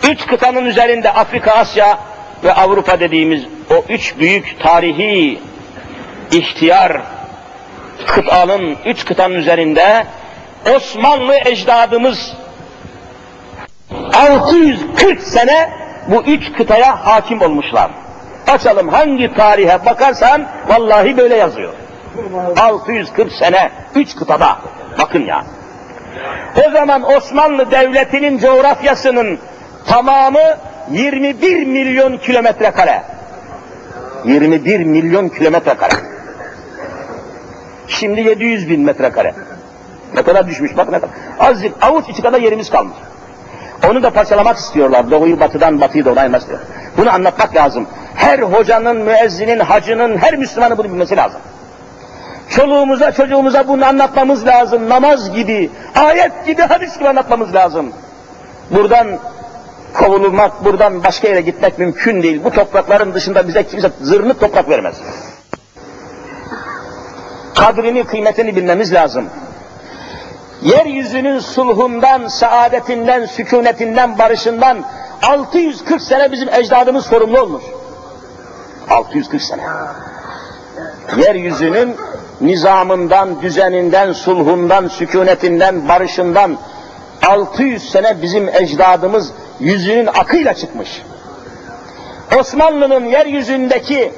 [0.02, 1.98] üç kıtanın üzerinde Afrika, Asya
[2.44, 5.38] ve Avrupa dediğimiz o üç büyük tarihi
[6.32, 7.02] ihtiyar
[8.06, 10.06] kıtanın, üç kıtanın üzerinde
[10.74, 12.32] Osmanlı ecdadımız
[14.12, 15.70] 640 sene
[16.08, 17.90] bu üç kıtaya hakim olmuşlar.
[18.46, 21.72] Açalım hangi tarihe bakarsan vallahi böyle yazıyor.
[22.56, 24.58] 640 sene üç kıtada.
[24.98, 25.44] Bakın ya.
[26.66, 29.38] O zaman Osmanlı Devleti'nin coğrafyasının
[29.86, 30.56] tamamı
[30.90, 33.02] 21 milyon kilometre kare.
[34.24, 35.92] 21 milyon kilometre kare.
[37.88, 39.34] Şimdi 700 bin metrekare.
[40.14, 41.10] Ne kadar düşmüş bak ne kadar.
[41.40, 42.96] Azıcık avuç içi kadar yerimiz kalmış.
[43.90, 45.10] Onu da parçalamak istiyorlar.
[45.10, 46.60] Doğuyu batıdan, batıyı da onaymak istiyor.
[46.96, 47.86] Bunu anlatmak lazım.
[48.14, 51.40] Her hocanın, müezzinin, hacının, her Müslümanın bunu bilmesi lazım.
[52.48, 54.88] Çoluğumuza, çocuğumuza bunu anlatmamız lazım.
[54.88, 57.92] Namaz gibi, ayet gibi, hadis gibi anlatmamız lazım.
[58.70, 59.06] Buradan
[59.94, 62.44] kovulmak, buradan başka yere gitmek mümkün değil.
[62.44, 64.96] Bu toprakların dışında bize kimse zırnı toprak vermez.
[67.54, 69.28] Kadrini, kıymetini bilmemiz lazım.
[70.66, 74.84] Yeryüzünün sulhundan, saadetinden, sükunetinden, barışından
[75.22, 77.62] 640 sene bizim ecdadımız sorumlu olmuş.
[78.90, 79.62] 640 sene.
[81.16, 81.96] Yeryüzünün
[82.40, 86.58] nizamından, düzeninden, sulhundan, sükunetinden, barışından
[87.26, 91.02] 600 sene bizim ecdadımız yüzünün akıyla çıkmış.
[92.40, 94.12] Osmanlı'nın yeryüzündeki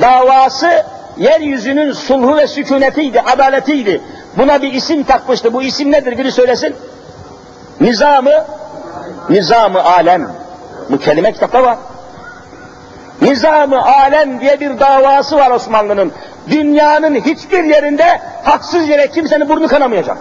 [0.00, 0.86] davası
[1.16, 4.02] yeryüzünün sulhu ve sükunetiydi, adaletiydi.
[4.38, 5.52] Buna bir isim takmıştı.
[5.52, 6.18] Bu isim nedir?
[6.18, 6.76] Biri söylesin.
[7.80, 8.44] Nizamı,
[9.30, 10.28] nizamı alem.
[10.90, 11.76] Bu kelime kitapta var.
[13.22, 16.12] Nizamı alem diye bir davası var Osmanlı'nın.
[16.50, 20.18] Dünyanın hiçbir yerinde haksız yere kimsenin burnu kanamayacak.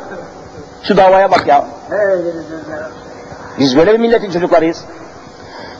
[0.83, 1.65] Şu davaya bak ya.
[3.59, 4.83] Biz böyle bir milletin çocuklarıyız.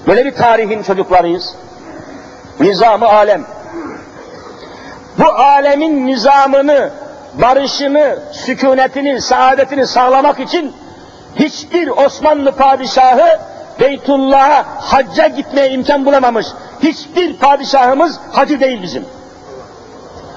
[0.08, 1.56] Böyle bir tarihin çocuklarıyız.
[2.60, 3.44] Nizamı alem.
[5.20, 6.92] Bu alemin nizamını,
[7.42, 10.74] barışını, sükunetini, saadetini sağlamak için
[11.36, 13.40] hiçbir Osmanlı padişahı
[13.80, 16.48] Beytullah'a hacca gitmeye imkan bulamamış.
[16.84, 19.06] Hiçbir padişahımız hacı değil bizim.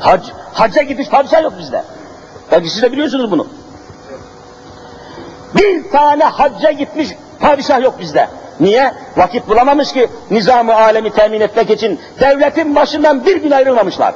[0.01, 1.85] Hac, hacca gitmiş padişah yok bizde.
[2.53, 3.47] Belki siz de biliyorsunuz bunu.
[5.55, 7.09] Bir tane hacca gitmiş
[7.41, 8.29] padişah yok bizde.
[8.61, 8.95] Niye?
[9.17, 14.15] Vakit bulamamış ki nizamı alemi temin etmek için devletin başından bir gün ayrılmamışlar.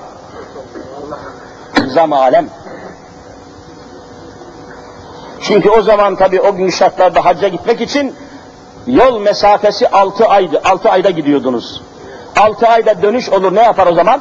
[1.84, 2.48] Nizam-ı alem.
[5.44, 8.14] Çünkü o zaman tabi o gün şartlarda hacca gitmek için
[8.86, 10.60] yol mesafesi altı aydı.
[10.64, 11.82] Altı ayda gidiyordunuz.
[12.36, 14.20] Altı ayda dönüş olur ne yapar o zaman?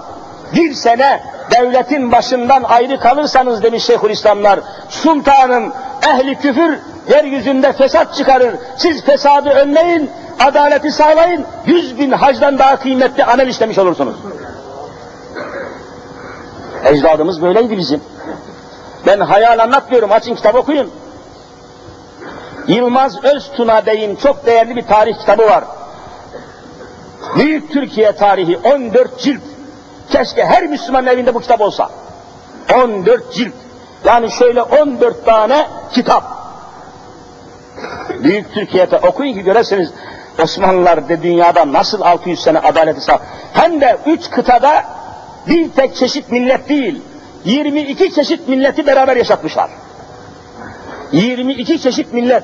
[0.56, 4.60] Bir sene devletin başından ayrı kalırsanız demiş Şeyhülislamlar,
[4.90, 5.74] sultanın
[6.08, 8.56] ehli küfür yeryüzünde fesat çıkarır.
[8.78, 10.10] Siz fesadı önleyin,
[10.40, 14.16] adaleti sağlayın, yüz bin hacdan daha kıymetli amel işlemiş olursunuz.
[16.86, 18.02] Ecdadımız böyleydi bizim.
[19.08, 21.03] Ben hayal anlatmıyorum, açın kitap okuyun.
[22.68, 25.64] Yılmaz Öztuna Bey'in çok değerli bir tarih kitabı var.
[27.36, 29.42] Büyük Türkiye tarihi 14 cilt.
[30.10, 31.90] Keşke her Müslümanın evinde bu kitap olsa.
[32.76, 33.54] 14 cilt.
[34.06, 36.24] Yani şöyle 14 tane kitap.
[38.24, 39.92] Büyük Türkiye'de okuyun ki göresiniz
[40.44, 43.20] Osmanlılar de dünyada nasıl 600 sene adaleti sağ.
[43.54, 44.84] Hem de üç kıtada
[45.48, 47.02] bir tek çeşit millet değil,
[47.46, 49.70] 22 çeşit milleti beraber yaşatmışlar.
[51.14, 52.44] 22 çeşit millet.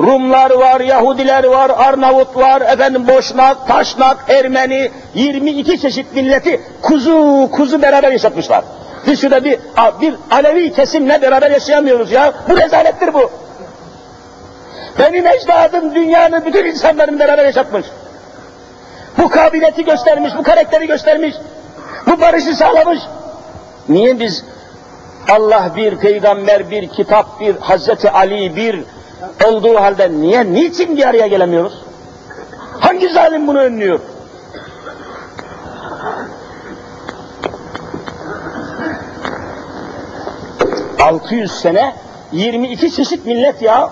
[0.00, 7.82] Rumlar var, Yahudiler var, Arnavut var, efendim Boşnak, Taşnak, Ermeni, 22 çeşit milleti kuzu kuzu
[7.82, 8.64] beraber yaşatmışlar.
[9.06, 9.58] Biz şurada bir,
[10.00, 12.32] bir Alevi kesimle beraber yaşayamıyoruz ya.
[12.48, 13.30] Bu rezalettir bu.
[14.98, 17.86] Benim ecdadım dünyanın bütün insanların beraber yaşatmış.
[19.18, 21.34] Bu kabiliyeti göstermiş, bu karakteri göstermiş,
[22.06, 22.98] bu barışı sağlamış.
[23.88, 24.44] Niye biz
[25.28, 28.80] Allah bir, peygamber bir, kitap bir, Hazreti Ali bir
[29.44, 31.82] olduğu halde niye, niçin bir araya gelemiyoruz?
[32.80, 34.00] Hangi zalim bunu önlüyor?
[40.98, 41.94] ...600 sene
[42.32, 43.90] 22 çeşit millet ya.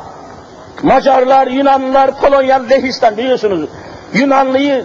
[0.83, 3.71] Macarlar, Yunanlılar, Polonya, Lehistan biliyorsunuz.
[4.15, 4.85] Yunanlıyı,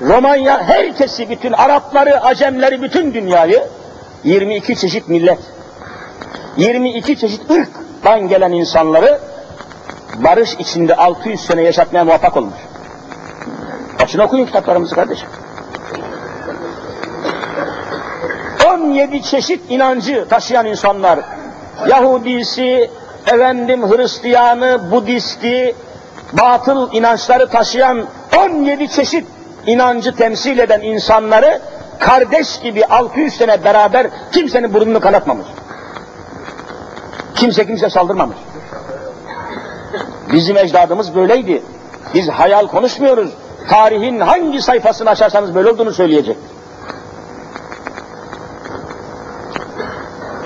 [0.00, 3.62] Romanya, herkesi, bütün Arapları, Acemleri, bütün dünyayı
[4.24, 5.38] 22 çeşit millet,
[6.56, 9.20] 22 çeşit ırktan gelen insanları
[10.16, 12.58] barış içinde 600 sene yaşatmaya muvaffak olmuş.
[14.02, 15.28] Açın okuyun kitaplarımızı kardeşim.
[18.74, 21.20] 17 çeşit inancı taşıyan insanlar,
[21.88, 22.90] Yahudisi,
[23.26, 25.74] efendim Hristiyanı, Budisti,
[26.32, 28.04] batıl inançları taşıyan
[28.38, 29.26] 17 çeşit
[29.66, 31.60] inancı temsil eden insanları
[31.98, 35.46] kardeş gibi 600 sene beraber kimsenin burnunu kanatmamış.
[37.34, 38.36] Kimse kimse saldırmamış.
[40.32, 41.62] Bizim ecdadımız böyleydi.
[42.14, 43.30] Biz hayal konuşmuyoruz.
[43.68, 46.36] Tarihin hangi sayfasını açarsanız böyle olduğunu söyleyecek.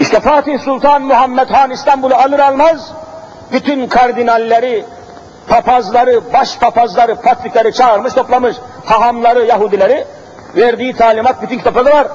[0.01, 2.93] İşte Fatih Sultan Muhammed Han İstanbul'u alır almaz
[3.53, 4.85] bütün kardinalleri,
[5.49, 8.57] papazları, baş papazları, patrikleri çağırmış toplamış.
[8.85, 10.05] Hahamları, Yahudileri
[10.57, 12.07] verdiği talimat bütün kitaplarda var.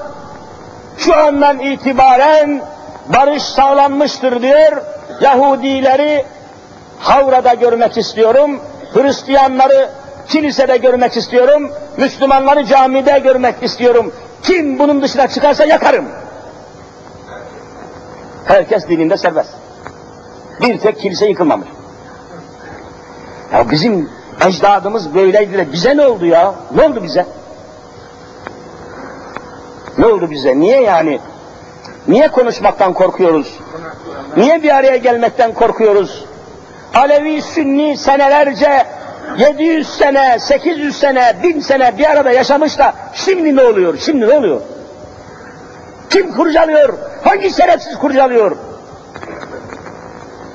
[0.98, 2.62] Şu andan itibaren
[3.08, 4.82] barış sağlanmıştır diyor.
[5.20, 6.24] Yahudileri
[6.98, 8.60] Havra'da görmek istiyorum,
[8.94, 9.90] Hristiyanları
[10.28, 14.12] kilisede görmek istiyorum, Müslümanları camide görmek istiyorum.
[14.42, 16.08] Kim bunun dışına çıkarsa yakarım.
[18.44, 19.50] Herkes dininde serbest.
[20.60, 21.68] Bir tek kilise yıkılmamış.
[23.52, 24.10] Ya bizim
[24.46, 26.54] ecdadımız böyleydi de bize ne oldu ya?
[26.74, 27.26] Ne oldu bize?
[29.98, 30.60] Ne oldu bize?
[30.60, 31.20] Niye yani?
[32.08, 33.58] Niye konuşmaktan korkuyoruz?
[34.36, 36.24] Niye bir araya gelmekten korkuyoruz?
[36.94, 38.86] Alevi, Sünni senelerce
[39.38, 43.98] 700 sene, 800 sene, 1000 sene bir arada yaşamış da şimdi ne oluyor?
[43.98, 44.60] Şimdi ne oluyor?
[46.10, 46.94] Kim kurcalıyor?
[47.24, 48.56] Hangi şerefsiz kurcalıyor?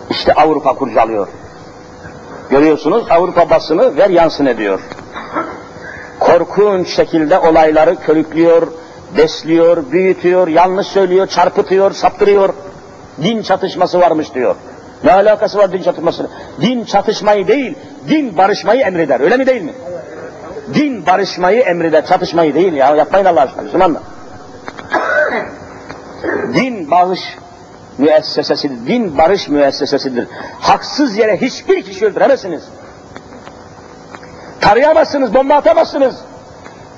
[0.10, 1.28] İşte Avrupa kurcalıyor.
[2.50, 4.80] Görüyorsunuz Avrupa basını ver yansın ediyor.
[6.20, 8.68] Korkunç şekilde olayları körüklüyor,
[9.18, 12.54] besliyor, büyütüyor, yanlış söylüyor, çarpıtıyor, saptırıyor.
[13.24, 14.56] Din çatışması varmış diyor.
[15.04, 16.30] Ne alakası var din çatışması?
[16.62, 17.76] Din çatışmayı değil,
[18.10, 19.20] din barışmayı emreder.
[19.20, 19.74] Öyle mi değil mi?
[20.74, 22.96] Din barışmayı emreder, çatışmayı değil ya.
[22.96, 24.02] Yapmayın Allah aşkına Müslümanlar.
[26.54, 27.20] din bağış
[27.98, 28.88] müessesesidir.
[28.88, 30.28] Din barış müessesesidir.
[30.60, 32.64] Haksız yere hiçbir kişi öldüremezsiniz.
[34.62, 36.16] Tarayamazsınız, bomba atamazsınız.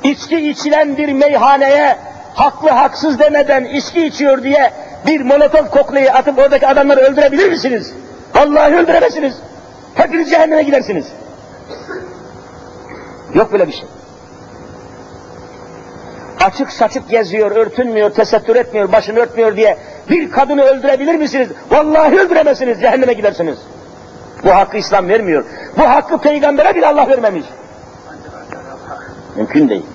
[0.03, 1.97] İçki içilen bir meyhaneye
[2.39, 4.73] haklı haksız demeden içki içiyor diye
[5.07, 7.93] bir molotof koklayı atıp oradaki adamları öldürebilir misiniz?
[8.35, 9.35] Vallahi öldüremezsiniz.
[9.95, 11.07] Hepiniz cehenneme gidersiniz.
[13.33, 13.85] Yok böyle bir şey.
[16.45, 19.77] Açık saçık geziyor, örtünmüyor, tesettür etmiyor, başını örtmüyor diye
[20.09, 21.49] bir kadını öldürebilir misiniz?
[21.71, 23.57] Vallahi öldüremezsiniz, cehenneme gidersiniz.
[24.43, 25.45] Bu hakkı İslam vermiyor.
[25.77, 27.45] Bu hakkı peygambere bile Allah vermemiş.
[29.35, 29.85] Mümkün değil.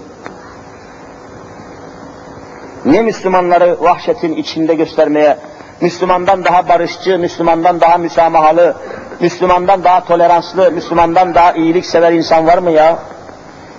[2.84, 5.36] Niye Müslümanları vahşetin içinde göstermeye,
[5.80, 8.74] Müslümandan daha barışçı, Müslümandan daha müsamahalı,
[9.20, 12.98] Müslümandan daha toleranslı, Müslümandan daha iyilik sever insan var mı ya?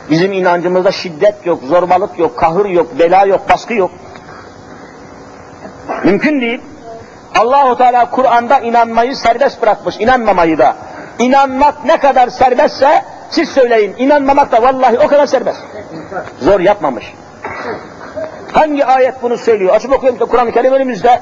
[0.10, 3.92] Bizim inancımızda şiddet yok, zorbalık yok, kahır yok, bela yok, baskı yok.
[6.04, 6.62] Mümkün değil.
[7.40, 10.76] Allahu Teala Kur'an'da inanmayı serbest bırakmış, inanmamayı da.
[11.20, 15.60] İnanmak ne kadar serbestse siz söyleyin, inanmamak da vallahi o kadar serbest.
[16.40, 17.14] Zor yapmamış.
[18.55, 19.75] Hangi ayet bunu söylüyor?
[19.75, 21.21] Açıp okuyalım da Kur'an-ı Kerim önümüzde.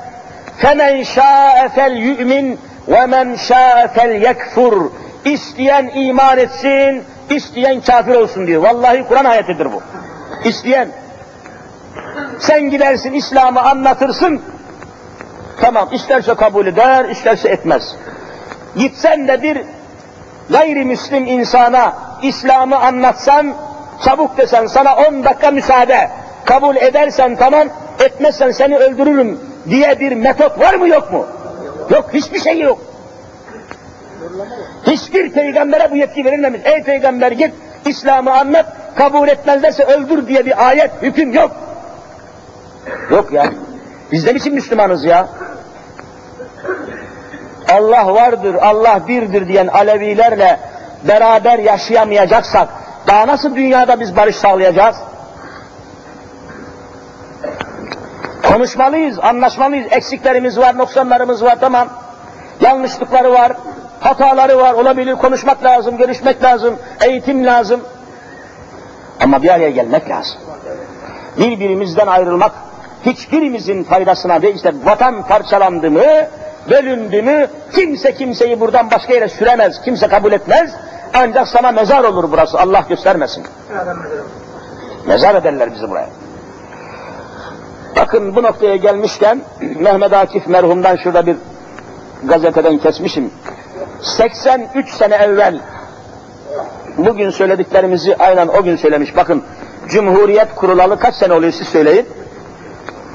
[0.62, 2.56] فَمَنْ شَاءَ فَلْيُؤْمِنْ
[2.88, 4.88] وَمَنْ شَاءَ فَلْيَكْفُرْ
[5.24, 8.62] İsteyen iman etsin, isteyen kafir olsun diyor.
[8.62, 9.82] Vallahi Kur'an ayetidir bu.
[10.44, 10.88] İsteyen.
[12.38, 14.42] Sen gidersin İslam'ı anlatırsın,
[15.60, 17.96] tamam isterse kabul eder, isterse etmez.
[18.76, 19.62] Gitsen de bir
[20.50, 21.92] gayrimüslim insana
[22.22, 23.54] İslam'ı anlatsan,
[24.04, 26.10] çabuk desen sana 10 dakika müsaade,
[26.45, 27.67] kabul edersen tamam,
[27.99, 29.39] etmezsen seni öldürürüm
[29.69, 31.25] diye bir metot var mı yok mu?
[31.89, 32.79] Yok, hiçbir şey yok.
[34.87, 36.61] Hiçbir peygambere bu yetki verilmemiş.
[36.63, 37.53] Ey peygamber git,
[37.85, 38.65] İslam'ı anlat,
[38.95, 41.51] kabul etmezlerse öldür diye bir ayet, hüküm yok.
[43.11, 43.45] Yok ya.
[44.11, 45.27] Biz ne biçim Müslümanız ya?
[47.71, 50.59] Allah vardır, Allah birdir diyen Alevilerle
[51.07, 52.69] beraber yaşayamayacaksak,
[53.07, 54.95] daha nasıl dünyada biz barış sağlayacağız?
[58.53, 59.87] Konuşmalıyız, anlaşmalıyız.
[59.91, 61.87] Eksiklerimiz var, noksanlarımız var, tamam.
[62.61, 63.53] Yanlışlıkları var,
[63.99, 65.15] hataları var, olabilir.
[65.15, 66.75] Konuşmak lazım, görüşmek lazım,
[67.05, 67.81] eğitim lazım.
[69.23, 70.37] Ama bir araya gelmek lazım.
[71.39, 72.51] Birbirimizden ayrılmak
[73.05, 74.55] hiçbirimizin faydasına değil.
[74.55, 76.03] İşte vatan parçalandı mı,
[76.69, 80.71] bölündü mü, kimse kimseyi buradan başka yere süremez, kimse kabul etmez.
[81.13, 83.43] Ancak sana mezar olur burası, Allah göstermesin.
[85.07, 86.22] Mezar ederler bizi buraya.
[87.95, 89.41] Bakın bu noktaya gelmişken
[89.79, 91.35] Mehmet Akif merhumdan şurada bir
[92.23, 93.31] gazeteden kesmişim.
[94.01, 95.59] 83 sene evvel
[96.97, 99.15] bugün söylediklerimizi aynen o gün söylemiş.
[99.15, 99.43] Bakın
[99.87, 102.07] Cumhuriyet kurulalı kaç sene oluyor siz söyleyin.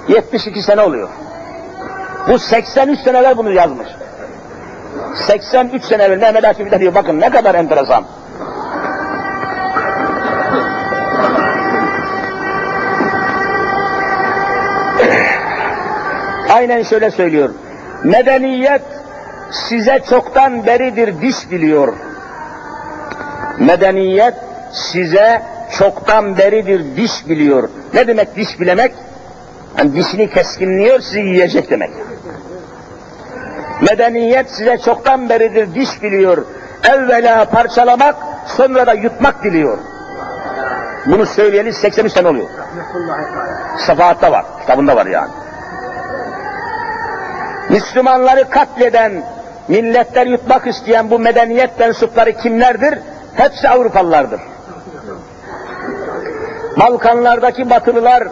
[0.09, 1.09] 72 sene oluyor.
[2.29, 3.89] Bu 83 seneler bunu yazmış.
[5.27, 8.05] 83 sene evvel Mehmet Akif diyor bakın ne kadar enteresan.
[16.49, 17.51] Aynen şöyle söylüyor.
[18.05, 18.83] Medeniyet
[19.51, 21.95] size çoktan beridir diş biliyor.
[23.59, 24.35] Medeniyet
[24.73, 25.43] size
[25.79, 27.69] çoktan beridir diş biliyor.
[27.95, 28.93] Ne demek diş bilemek?
[29.79, 31.91] Yani dişini keskinliyor, sizi yiyecek demek.
[33.91, 36.45] Medeniyet size çoktan beridir diş biliyor.
[36.91, 39.79] Evvela parçalamak, sonra da yutmak diliyor.
[41.07, 42.49] Bunu söyleyeli 83 sene oluyor.
[43.87, 45.31] Safahatta var, kitabında var yani.
[47.71, 49.13] Müslümanları katleden,
[49.69, 52.99] milletler yutmak isteyen bu medeniyet mensupları kimlerdir?
[53.35, 54.41] Hepsi Avrupalılardır.
[56.81, 58.25] Balkanlardaki Batılılar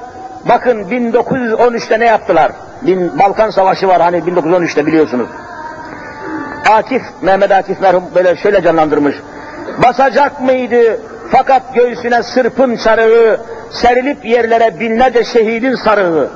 [0.49, 2.53] bakın 1913'te ne yaptılar?
[2.82, 5.28] Bin, Balkan Savaşı var hani 1913'te biliyorsunuz.
[6.70, 9.16] Akif, Mehmet Akif merhum böyle şöyle canlandırmış.
[9.82, 16.30] Basacak mıydı fakat göğsüne sırpın çarığı, serilip yerlere binlerce şehidin sarığı.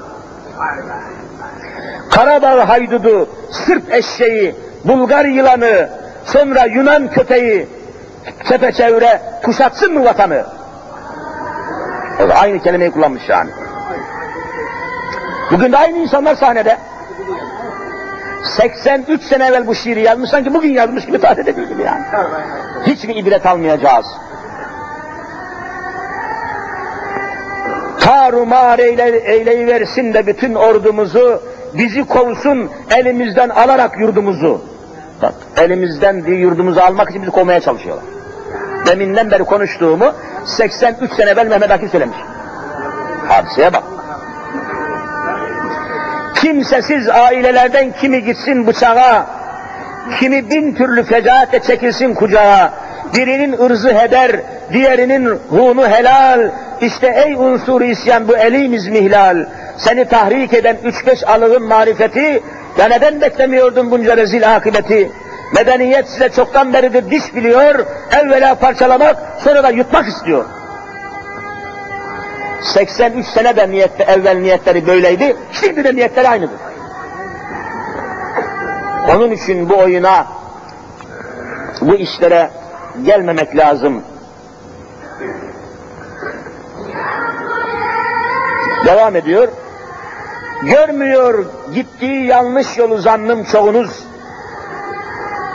[2.11, 4.55] Karadağ haydudu, Sırp eşeği,
[4.85, 5.89] Bulgar yılanı,
[6.25, 7.69] sonra Yunan köpeği,
[8.49, 10.45] çepeçevre kuşatsın mı vatanı?
[12.35, 13.51] Aynı kelimeyi kullanmış yani.
[15.51, 16.79] Bugün de aynı insanlar sahnede.
[18.57, 22.05] 83 sene evvel bu şiiri yazmış, sanki bugün yazmış gibi dediği gibi yani.
[22.87, 24.07] Hiç mi ibret almayacağız?
[28.01, 31.43] Tarumar eyle, eyleyiversin de bütün ordumuzu,
[31.75, 34.61] bizi kovsun elimizden alarak yurdumuzu.
[35.23, 38.05] Bak, elimizden diye yurdumuzu almak için bizi kovmaya çalışıyorlar.
[38.87, 40.13] Deminden beri konuştuğumu
[40.45, 42.17] 83 sene evvel Mehmet Akif söylemiş.
[43.29, 43.83] Hadiseye bak.
[46.35, 49.27] Kimsesiz ailelerden kimi gitsin bıçağa,
[50.21, 52.73] kimi bin türlü fecaatle çekilsin kucağa,
[53.17, 54.41] birinin ırzı heder,
[54.73, 56.51] diğerinin hunu helal,
[56.81, 59.47] işte ey unsur isyan bu elimiz mihlal,
[59.85, 62.43] seni tahrik eden üç beş alığın marifeti,
[62.79, 65.11] ya neden beklemiyordun bunca rezil akıbeti?
[65.55, 67.87] Medeniyet size çoktan beridir diş biliyor,
[68.21, 70.45] evvela parçalamak, sonra da yutmak istiyor.
[72.75, 76.59] 83 sene de niyette, evvel niyetleri böyleydi, şimdi de niyetleri aynıdır.
[79.09, 80.27] Onun için bu oyuna,
[81.81, 82.51] bu işlere
[83.05, 84.03] gelmemek lazım.
[88.87, 89.49] Devam ediyor.
[90.63, 94.05] Görmüyor gittiği yanlış yolu zannım çoğunuz.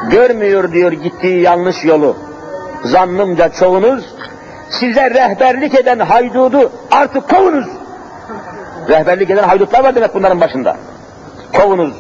[0.10, 2.18] Görmüyor diyor gittiği yanlış yolu.
[2.84, 4.16] Zannımca çoğunuz
[4.70, 7.68] size rehberlik eden haydudu artık kovunuz.
[8.90, 10.78] Rehberlik eden haydutlar var demek bunların başında.
[11.54, 11.94] Kovunuz.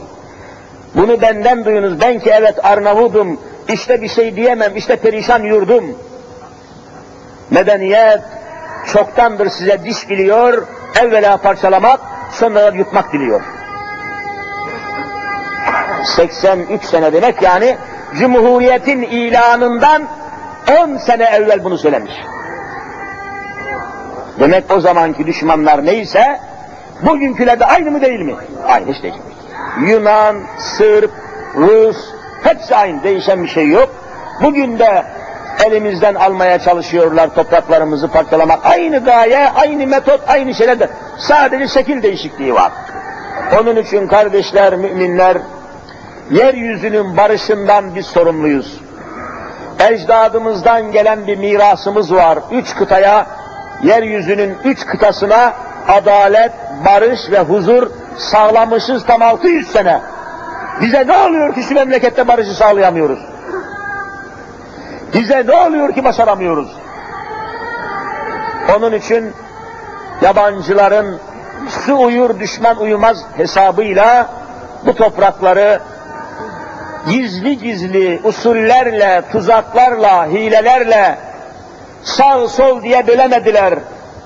[0.96, 2.02] Bunu benden duyunuz.
[2.02, 3.40] Ben ki evet Arnavudum.
[3.68, 4.76] İşte bir şey diyemem.
[4.76, 5.98] İşte perişan yurdum.
[7.52, 8.22] Medeniyet
[8.94, 10.68] çoktandır size diş biliyor.
[11.02, 12.00] Evvela parçalamak,
[12.32, 13.42] sonra yutmak diliyor.
[16.06, 17.78] 83 sene demek yani
[18.20, 20.04] Cumhuriyet'in ilanından
[20.84, 22.14] 10 sene evvel bunu söylemiş.
[24.40, 26.40] Demek o zamanki düşmanlar neyse,
[27.02, 28.36] bugünküler de aynı mı değil mi?
[28.68, 29.12] Aynı işte.
[29.88, 31.12] Yunan, Sırp,
[31.56, 31.98] Rus,
[32.44, 33.90] hepsi aynı, değişen bir şey yok.
[34.42, 35.06] Bugün de
[35.64, 38.66] elimizden almaya çalışıyorlar topraklarımızı parçalamak.
[38.66, 42.72] Aynı gaye, aynı metot, aynı şeyler de sadece şekil değişikliği var.
[43.62, 45.38] Onun için kardeşler, müminler,
[46.32, 48.82] yeryüzünün barışından biz sorumluyuz.
[49.90, 52.40] Ecdadımızdan gelen bir mirasımız var.
[52.52, 53.26] Üç kıtaya,
[53.84, 55.54] yeryüzünün üç kıtasına
[55.88, 56.52] adalet,
[56.86, 60.02] barış ve huzur sağlamışız tam 600 sene.
[60.82, 63.20] Bize ne oluyor ki şu memlekette barışı sağlayamıyoruz?
[65.14, 66.68] Bize ne oluyor ki başaramıyoruz?
[68.78, 69.34] Onun için
[70.22, 71.20] yabancıların
[71.86, 74.30] su uyur düşman uyumaz hesabıyla
[74.86, 75.80] bu toprakları
[77.10, 81.18] gizli gizli usullerle, tuzaklarla, hilelerle
[82.04, 83.74] sağ sol diye bölemediler.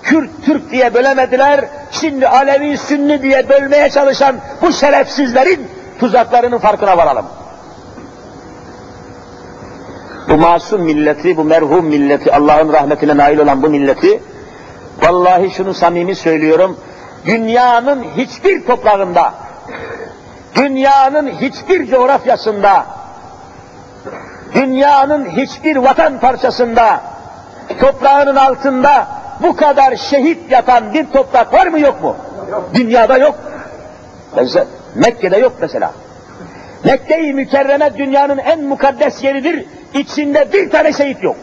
[0.04, 1.66] Kürt Türk diye bölemediler.
[1.92, 7.26] Şimdi Alevi Sünni diye bölmeye çalışan bu şerefsizlerin tuzaklarının farkına varalım.
[10.30, 14.20] Bu masum milleti, bu merhum milleti, Allah'ın rahmetine nail olan bu milleti,
[15.04, 16.78] vallahi şunu samimi söylüyorum,
[17.26, 19.34] dünyanın hiçbir toprağında,
[20.56, 22.86] dünyanın hiçbir coğrafyasında,
[24.54, 27.02] dünyanın hiçbir vatan parçasında,
[27.80, 29.08] toprağının altında
[29.44, 32.16] bu kadar şehit yatan bir toprak var mı yok mu?
[32.52, 32.70] Yok.
[32.74, 33.36] Dünyada yok.
[34.36, 34.66] Mesela
[34.96, 35.92] Mekke'de yok mesela.
[36.84, 39.66] Mekke-i Mükerreme dünyanın en mukaddes yeridir.
[39.94, 41.36] İçinde bir tane şehit yok.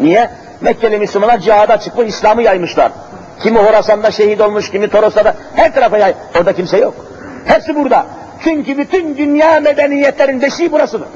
[0.00, 0.30] Niye?
[0.60, 2.92] Mekkeli Müslümanlar cihada çıkmış, İslam'ı yaymışlar.
[3.42, 6.14] Kimi Horasan'da şehit olmuş, kimi Toros'ta her tarafa yay.
[6.38, 6.94] Orada kimse yok.
[7.44, 8.06] Hepsi burada.
[8.44, 11.08] Çünkü bütün dünya medeniyetlerin beşiği burasıdır.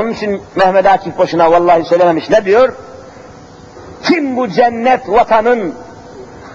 [0.00, 2.30] Onun için Mehmet Akif boşuna vallahi söylememiş.
[2.30, 2.72] Ne diyor?
[4.02, 5.74] Kim bu cennet vatanın,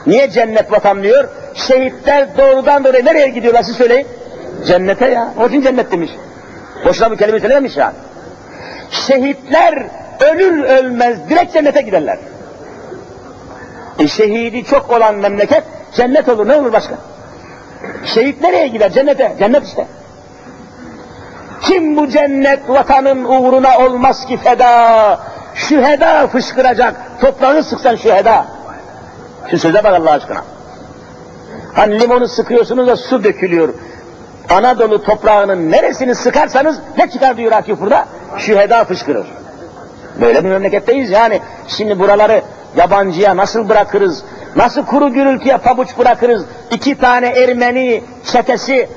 [0.07, 1.29] niye cennet vatan diyor?
[1.55, 4.07] Şehitler doğrudan doğruya nereye gidiyorlar siz söyleyin?
[4.67, 5.33] Cennete ya.
[5.39, 6.11] O için cennet demiş.
[6.85, 7.93] Boşuna bu kelime söylememiş ya.
[8.91, 9.85] Şehitler
[10.19, 12.17] ölür ölmez direkt cennete giderler.
[13.99, 15.63] E şehidi çok olan memleket
[15.95, 16.47] cennet olur.
[16.47, 16.95] Ne olur başka?
[18.05, 18.91] Şehit nereye gider?
[18.91, 19.35] Cennete.
[19.39, 19.87] Cennet işte.
[21.61, 25.19] Kim bu cennet vatanın uğruna olmaz ki feda?
[25.55, 26.95] Şüheda fışkıracak.
[27.21, 28.45] Toprağı sıksan şüheda.
[29.51, 30.43] Şu söze bak Allah aşkına.
[31.73, 33.73] Hani limonu sıkıyorsunuz da su dökülüyor.
[34.49, 38.05] Anadolu toprağının neresini sıkarsanız ne çıkar diyor Akif burada?
[38.37, 39.27] Şüheda fışkırır.
[40.21, 41.41] Böyle bir memleketteyiz yani.
[41.67, 42.41] Şimdi buraları
[42.77, 44.23] yabancıya nasıl bırakırız?
[44.55, 46.45] Nasıl kuru gürültüye pabuç bırakırız?
[46.71, 48.89] İki tane Ermeni çetesi,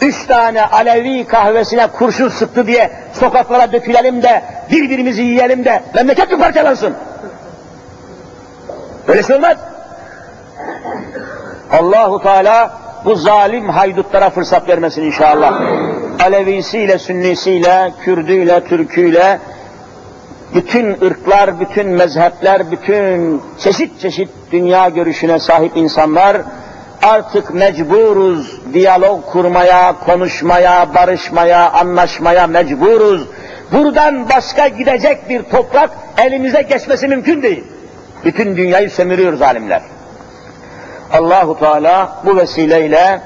[0.00, 6.38] üç tane Alevi kahvesine kurşun sıktı diye sokaklara dökülelim de birbirimizi yiyelim de memleket mi
[6.38, 6.94] parçalansın?
[9.08, 9.56] Böyle şey olmaz.
[11.72, 15.60] Allahu Teala bu zalim haydutlara fırsat vermesin inşallah.
[16.20, 19.38] Alevisiyle, Sünnisiyle, Kürdüyle, Türküyle,
[20.54, 26.36] bütün ırklar, bütün mezhepler, bütün çeşit çeşit dünya görüşüne sahip insanlar
[27.02, 33.22] artık mecburuz diyalog kurmaya, konuşmaya, barışmaya, anlaşmaya mecburuz.
[33.72, 37.64] Buradan başka gidecek bir toprak elimize geçmesi mümkün değil.
[38.24, 39.82] Bütün dünyayı sömürüyor zalimler.
[41.12, 43.20] Allahu Teala bu vesileyle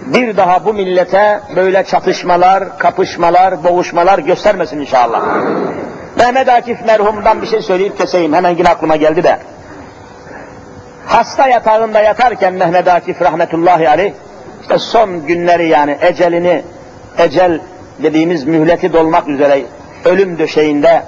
[0.00, 5.22] bir daha bu millete böyle çatışmalar, kapışmalar, boğuşmalar göstermesin inşallah.
[6.18, 8.32] Mehmet Akif merhumdan bir şey söyleyip keseyim.
[8.32, 9.38] Hemen yine aklıma geldi de.
[11.06, 14.12] Hasta yatağında yatarken Mehmet Akif rahmetullahi aleyh,
[14.62, 16.62] işte son günleri yani ecelini,
[17.18, 17.60] ecel
[18.02, 19.62] dediğimiz mühleti dolmak üzere
[20.04, 21.02] ölüm döşeğinde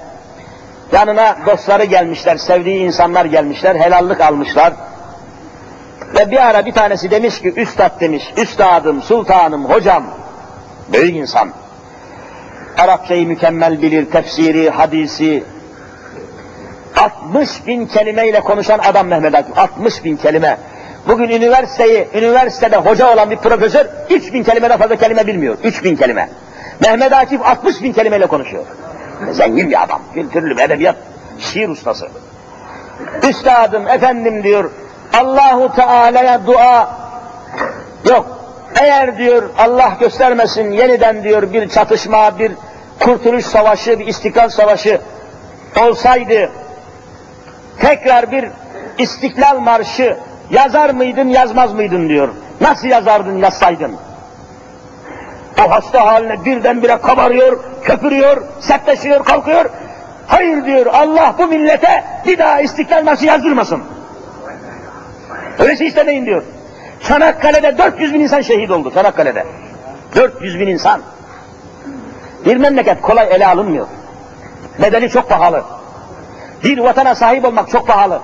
[0.93, 4.73] yanına dostları gelmişler, sevdiği insanlar gelmişler, helallik almışlar.
[6.17, 10.05] Ve bir ara bir tanesi demiş ki, üstad demiş, üstadım, sultanım, hocam,
[10.93, 11.51] büyük insan.
[12.79, 15.45] Arapçayı mükemmel bilir, tefsiri, hadisi.
[16.97, 20.59] 60 bin kelimeyle konuşan adam Mehmet Akif, 60 bin kelime.
[21.09, 25.57] Bugün üniversiteyi, üniversitede hoca olan bir profesör 3 bin kelimeden fazla kelime bilmiyor.
[25.65, 26.29] 3 bin kelime.
[26.81, 28.65] Mehmet Akif 60 bin kelimeyle konuşuyor.
[29.33, 30.97] Zengin bir adam, kültürlü, edebiyat,
[31.39, 32.09] şiir ustası.
[33.29, 34.71] Üstadım, efendim diyor,
[35.13, 36.89] Allahu Teala'ya dua
[38.11, 38.39] yok.
[38.81, 42.53] Eğer diyor Allah göstermesin yeniden diyor bir çatışma, bir
[43.01, 45.01] kurtuluş savaşı, bir istiklal savaşı
[45.81, 46.51] olsaydı
[47.81, 48.49] tekrar bir
[48.99, 50.17] istiklal marşı
[50.51, 52.29] yazar mıydın yazmaz mıydın diyor.
[52.61, 53.97] Nasıl yazardın yazsaydın?
[55.65, 59.71] O hasta haline birdenbire kabarıyor, köpürüyor, sertleşiyor, kalkıyor.
[60.27, 63.83] Hayır diyor Allah bu millete bir daha istiklal marşı yazdırmasın.
[65.59, 66.43] Öylesi istemeyin diyor.
[67.03, 69.45] Çanakkale'de 400 bin insan şehit oldu Çanakkale'de.
[70.17, 71.01] 400 bin insan.
[72.47, 73.87] Bir memleket kolay ele alınmıyor.
[74.83, 75.65] Bedeli çok pahalı.
[76.65, 78.21] Bir vatana sahip olmak çok pahalı.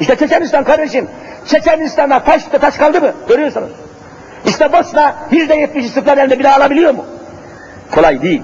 [0.00, 1.08] İşte Çeçenistan kardeşim.
[1.46, 3.12] Çeçenistan'da taş da taş kaldı mı?
[3.28, 3.70] Görüyorsunuz.
[4.46, 7.04] İşte Bosna yüzde yetmiş istiklal elde bile alabiliyor mu?
[7.90, 8.42] Kolay değil.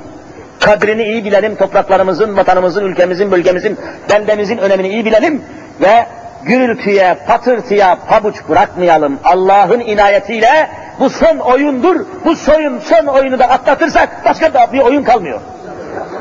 [0.61, 3.79] Kadrini iyi bilelim, topraklarımızın, vatanımızın, ülkemizin, bölgemizin,
[4.11, 5.43] beldemizin önemini iyi bilelim
[5.81, 6.07] ve
[6.45, 9.19] gürültüye, patırtıya pabuç bırakmayalım.
[9.25, 10.71] Allah'ın inayetiyle
[11.01, 12.07] bu son oyundur.
[12.25, 15.41] Bu soyun son oyunu da atlatırsak başka da bir oyun kalmıyor.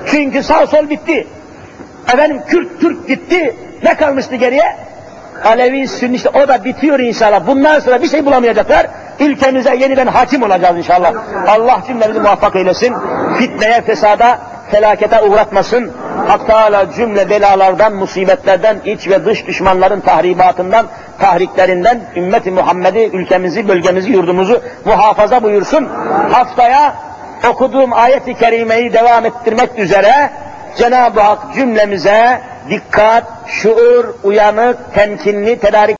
[0.06, 1.28] Çünkü sağ sol bitti.
[2.14, 3.56] Efendim Kürt Türk gitti.
[3.84, 4.76] Ne kalmıştı geriye?
[5.46, 7.48] Alevi Sünni işte o da bitiyor inşallah.
[7.48, 8.88] Bundan sonra bir şey bulamayacaklar.
[9.20, 11.14] Ülkemize yeniden hakim olacağız inşallah.
[11.48, 12.96] Allah cümlemizi muvaffak eylesin.
[13.38, 14.40] Fitneye, fesada,
[14.72, 15.92] felakete uğratmasın.
[16.28, 20.86] Hak Teala cümle belalardan, musibetlerden, iç ve dış düşmanların tahribatından,
[21.20, 25.90] tahriklerinden ümmeti Muhammed'i, ülkemizi, bölgemizi, yurdumuzu muhafaza buyursun.
[26.32, 26.96] Haftaya
[27.50, 30.30] okuduğum ayet-i kerimeyi devam ettirmek üzere
[30.78, 35.98] Cenab-ı Hak cümlemize dikkat, şuur, uyanık, temkinli, tedarik